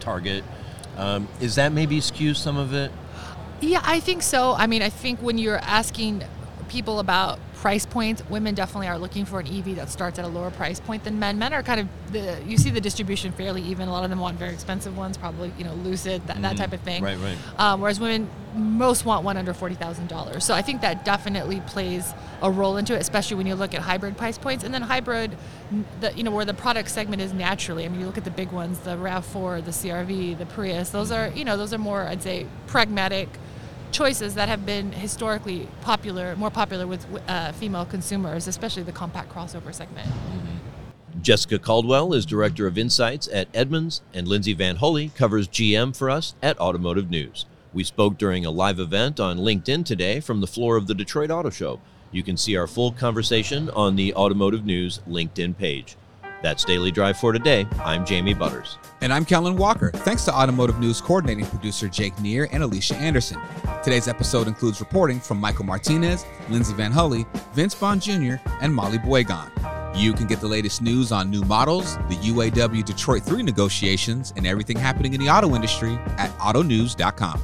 target. 0.00 0.42
Um, 0.96 1.28
is 1.40 1.56
that 1.56 1.72
maybe 1.72 2.00
skew 2.00 2.34
some 2.34 2.56
of 2.56 2.72
it? 2.72 2.90
Yeah, 3.60 3.82
I 3.84 4.00
think 4.00 4.22
so. 4.22 4.54
I 4.54 4.66
mean, 4.66 4.82
I 4.82 4.90
think 4.90 5.20
when 5.20 5.38
you're 5.38 5.58
asking 5.58 6.22
people 6.68 6.98
about 7.00 7.38
price 7.54 7.86
points, 7.86 8.22
women 8.28 8.54
definitely 8.54 8.86
are 8.86 8.98
looking 8.98 9.24
for 9.24 9.40
an 9.40 9.46
EV 9.46 9.76
that 9.76 9.88
starts 9.90 10.18
at 10.18 10.24
a 10.24 10.28
lower 10.28 10.50
price 10.50 10.78
point 10.78 11.02
than 11.04 11.18
men. 11.18 11.38
Men 11.38 11.52
are 11.52 11.62
kind 11.62 11.80
of 11.80 11.88
the 12.12 12.38
you 12.46 12.56
see 12.58 12.70
the 12.70 12.80
distribution 12.80 13.32
fairly 13.32 13.62
even. 13.62 13.88
A 13.88 13.92
lot 13.92 14.04
of 14.04 14.10
them 14.10 14.20
want 14.20 14.38
very 14.38 14.52
expensive 14.52 14.96
ones, 14.96 15.16
probably 15.16 15.52
you 15.58 15.64
know 15.64 15.72
Lucid, 15.74 16.26
that, 16.26 16.40
that 16.42 16.54
Mhm. 16.54 16.58
type 16.58 16.72
of 16.72 16.80
thing. 16.80 17.02
Right, 17.02 17.18
right. 17.18 17.36
Um, 17.58 17.80
whereas 17.80 17.98
women 17.98 18.28
most 18.54 19.04
want 19.04 19.24
one 19.24 19.36
under 19.36 19.52
forty 19.54 19.74
thousand 19.74 20.08
dollars. 20.08 20.44
So 20.44 20.54
I 20.54 20.62
think 20.62 20.80
that 20.82 21.04
definitely 21.04 21.60
plays 21.66 22.14
a 22.42 22.50
role 22.50 22.76
into 22.76 22.94
it, 22.94 23.00
especially 23.00 23.36
when 23.38 23.46
you 23.46 23.54
look 23.54 23.74
at 23.74 23.80
hybrid 23.82 24.16
price 24.16 24.38
points. 24.38 24.62
And 24.62 24.72
then 24.72 24.82
hybrid, 24.82 25.36
the 26.00 26.12
you 26.14 26.22
know 26.22 26.30
where 26.30 26.44
the 26.44 26.54
product 26.54 26.90
segment 26.90 27.22
is 27.22 27.32
naturally. 27.32 27.84
I 27.84 27.88
mean, 27.88 28.00
you 28.00 28.06
look 28.06 28.18
at 28.18 28.24
the 28.24 28.30
big 28.30 28.52
ones, 28.52 28.78
the 28.80 28.96
Rav 28.96 29.24
Four, 29.24 29.60
the 29.60 29.72
CRV, 29.72 30.38
the 30.38 30.46
Prius. 30.46 30.90
Those 30.90 31.10
are 31.10 31.28
you 31.28 31.44
know 31.44 31.56
those 31.56 31.72
are 31.72 31.78
more 31.78 32.02
I'd 32.02 32.22
say 32.22 32.46
pragmatic 32.66 33.28
choices 33.96 34.34
that 34.34 34.46
have 34.46 34.66
been 34.66 34.92
historically 34.92 35.66
popular, 35.80 36.36
more 36.36 36.50
popular 36.50 36.86
with 36.86 37.06
uh, 37.28 37.50
female 37.52 37.86
consumers, 37.86 38.46
especially 38.46 38.82
the 38.82 38.92
compact 38.92 39.32
crossover 39.32 39.74
segment. 39.74 40.06
Jessica 41.22 41.58
Caldwell 41.58 42.12
is 42.12 42.26
Director 42.26 42.66
of 42.66 42.76
Insights 42.76 43.26
at 43.32 43.48
Edmunds, 43.54 44.02
and 44.12 44.28
Lindsay 44.28 44.54
VanHulle 44.54 45.14
covers 45.14 45.48
GM 45.48 45.96
for 45.96 46.10
us 46.10 46.34
at 46.42 46.60
Automotive 46.60 47.08
News. 47.08 47.46
We 47.72 47.84
spoke 47.84 48.18
during 48.18 48.44
a 48.44 48.50
live 48.50 48.78
event 48.78 49.18
on 49.18 49.38
LinkedIn 49.38 49.86
today 49.86 50.20
from 50.20 50.42
the 50.42 50.46
floor 50.46 50.76
of 50.76 50.88
the 50.88 50.94
Detroit 50.94 51.30
Auto 51.30 51.48
Show. 51.48 51.80
You 52.12 52.22
can 52.22 52.36
see 52.36 52.54
our 52.54 52.66
full 52.66 52.92
conversation 52.92 53.70
on 53.70 53.96
the 53.96 54.14
Automotive 54.14 54.66
News 54.66 55.00
LinkedIn 55.08 55.56
page. 55.56 55.96
That's 56.46 56.64
Daily 56.64 56.92
Drive 56.92 57.16
for 57.16 57.32
today. 57.32 57.66
I'm 57.80 58.06
Jamie 58.06 58.32
Butters. 58.32 58.78
And 59.00 59.12
I'm 59.12 59.24
Kellen 59.24 59.56
Walker. 59.56 59.90
Thanks 59.90 60.24
to 60.26 60.32
Automotive 60.32 60.78
News 60.78 61.00
coordinating 61.00 61.44
producer 61.44 61.88
Jake 61.88 62.16
Neher 62.20 62.46
and 62.52 62.62
Alicia 62.62 62.94
Anderson. 62.94 63.40
Today's 63.82 64.06
episode 64.06 64.46
includes 64.46 64.78
reporting 64.78 65.18
from 65.18 65.40
Michael 65.40 65.64
Martinez, 65.64 66.24
Lindsay 66.48 66.72
VanHulle, 66.74 67.26
Vince 67.52 67.74
Bond 67.74 68.00
Jr., 68.00 68.36
and 68.60 68.72
Molly 68.72 68.98
Boigon. 68.98 69.50
You 69.96 70.12
can 70.12 70.28
get 70.28 70.38
the 70.38 70.46
latest 70.46 70.82
news 70.82 71.10
on 71.10 71.32
new 71.32 71.42
models, 71.42 71.96
the 72.08 72.14
UAW 72.14 72.84
Detroit 72.84 73.24
3 73.24 73.42
negotiations, 73.42 74.32
and 74.36 74.46
everything 74.46 74.78
happening 74.78 75.14
in 75.14 75.20
the 75.20 75.28
auto 75.28 75.52
industry 75.56 75.98
at 76.16 76.30
autonews.com. 76.38 77.40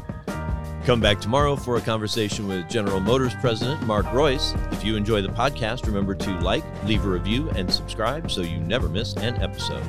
Come 0.85 1.01
back 1.01 1.21
tomorrow 1.21 1.55
for 1.55 1.77
a 1.77 1.81
conversation 1.81 2.49
with 2.49 2.69
General 2.69 2.99
Motors 2.99 3.35
President 3.41 3.81
Mark 3.87 4.05
Reuss. 4.07 4.53
If 4.73 4.85
you 4.85 4.97
enjoy 4.97 5.23
the 5.23 5.29
podcast, 5.29 5.87
remember 5.87 6.13
to 6.17 6.41
like, 6.41 6.65
leave 6.85 7.05
a 7.05 7.09
review, 7.09 7.49
and 7.51 7.73
subscribe 7.73 8.29
so 8.29 8.41
you 8.41 8.59
never 8.59 8.89
miss 8.89 9.15
an 9.15 9.41
episode. 9.41 9.85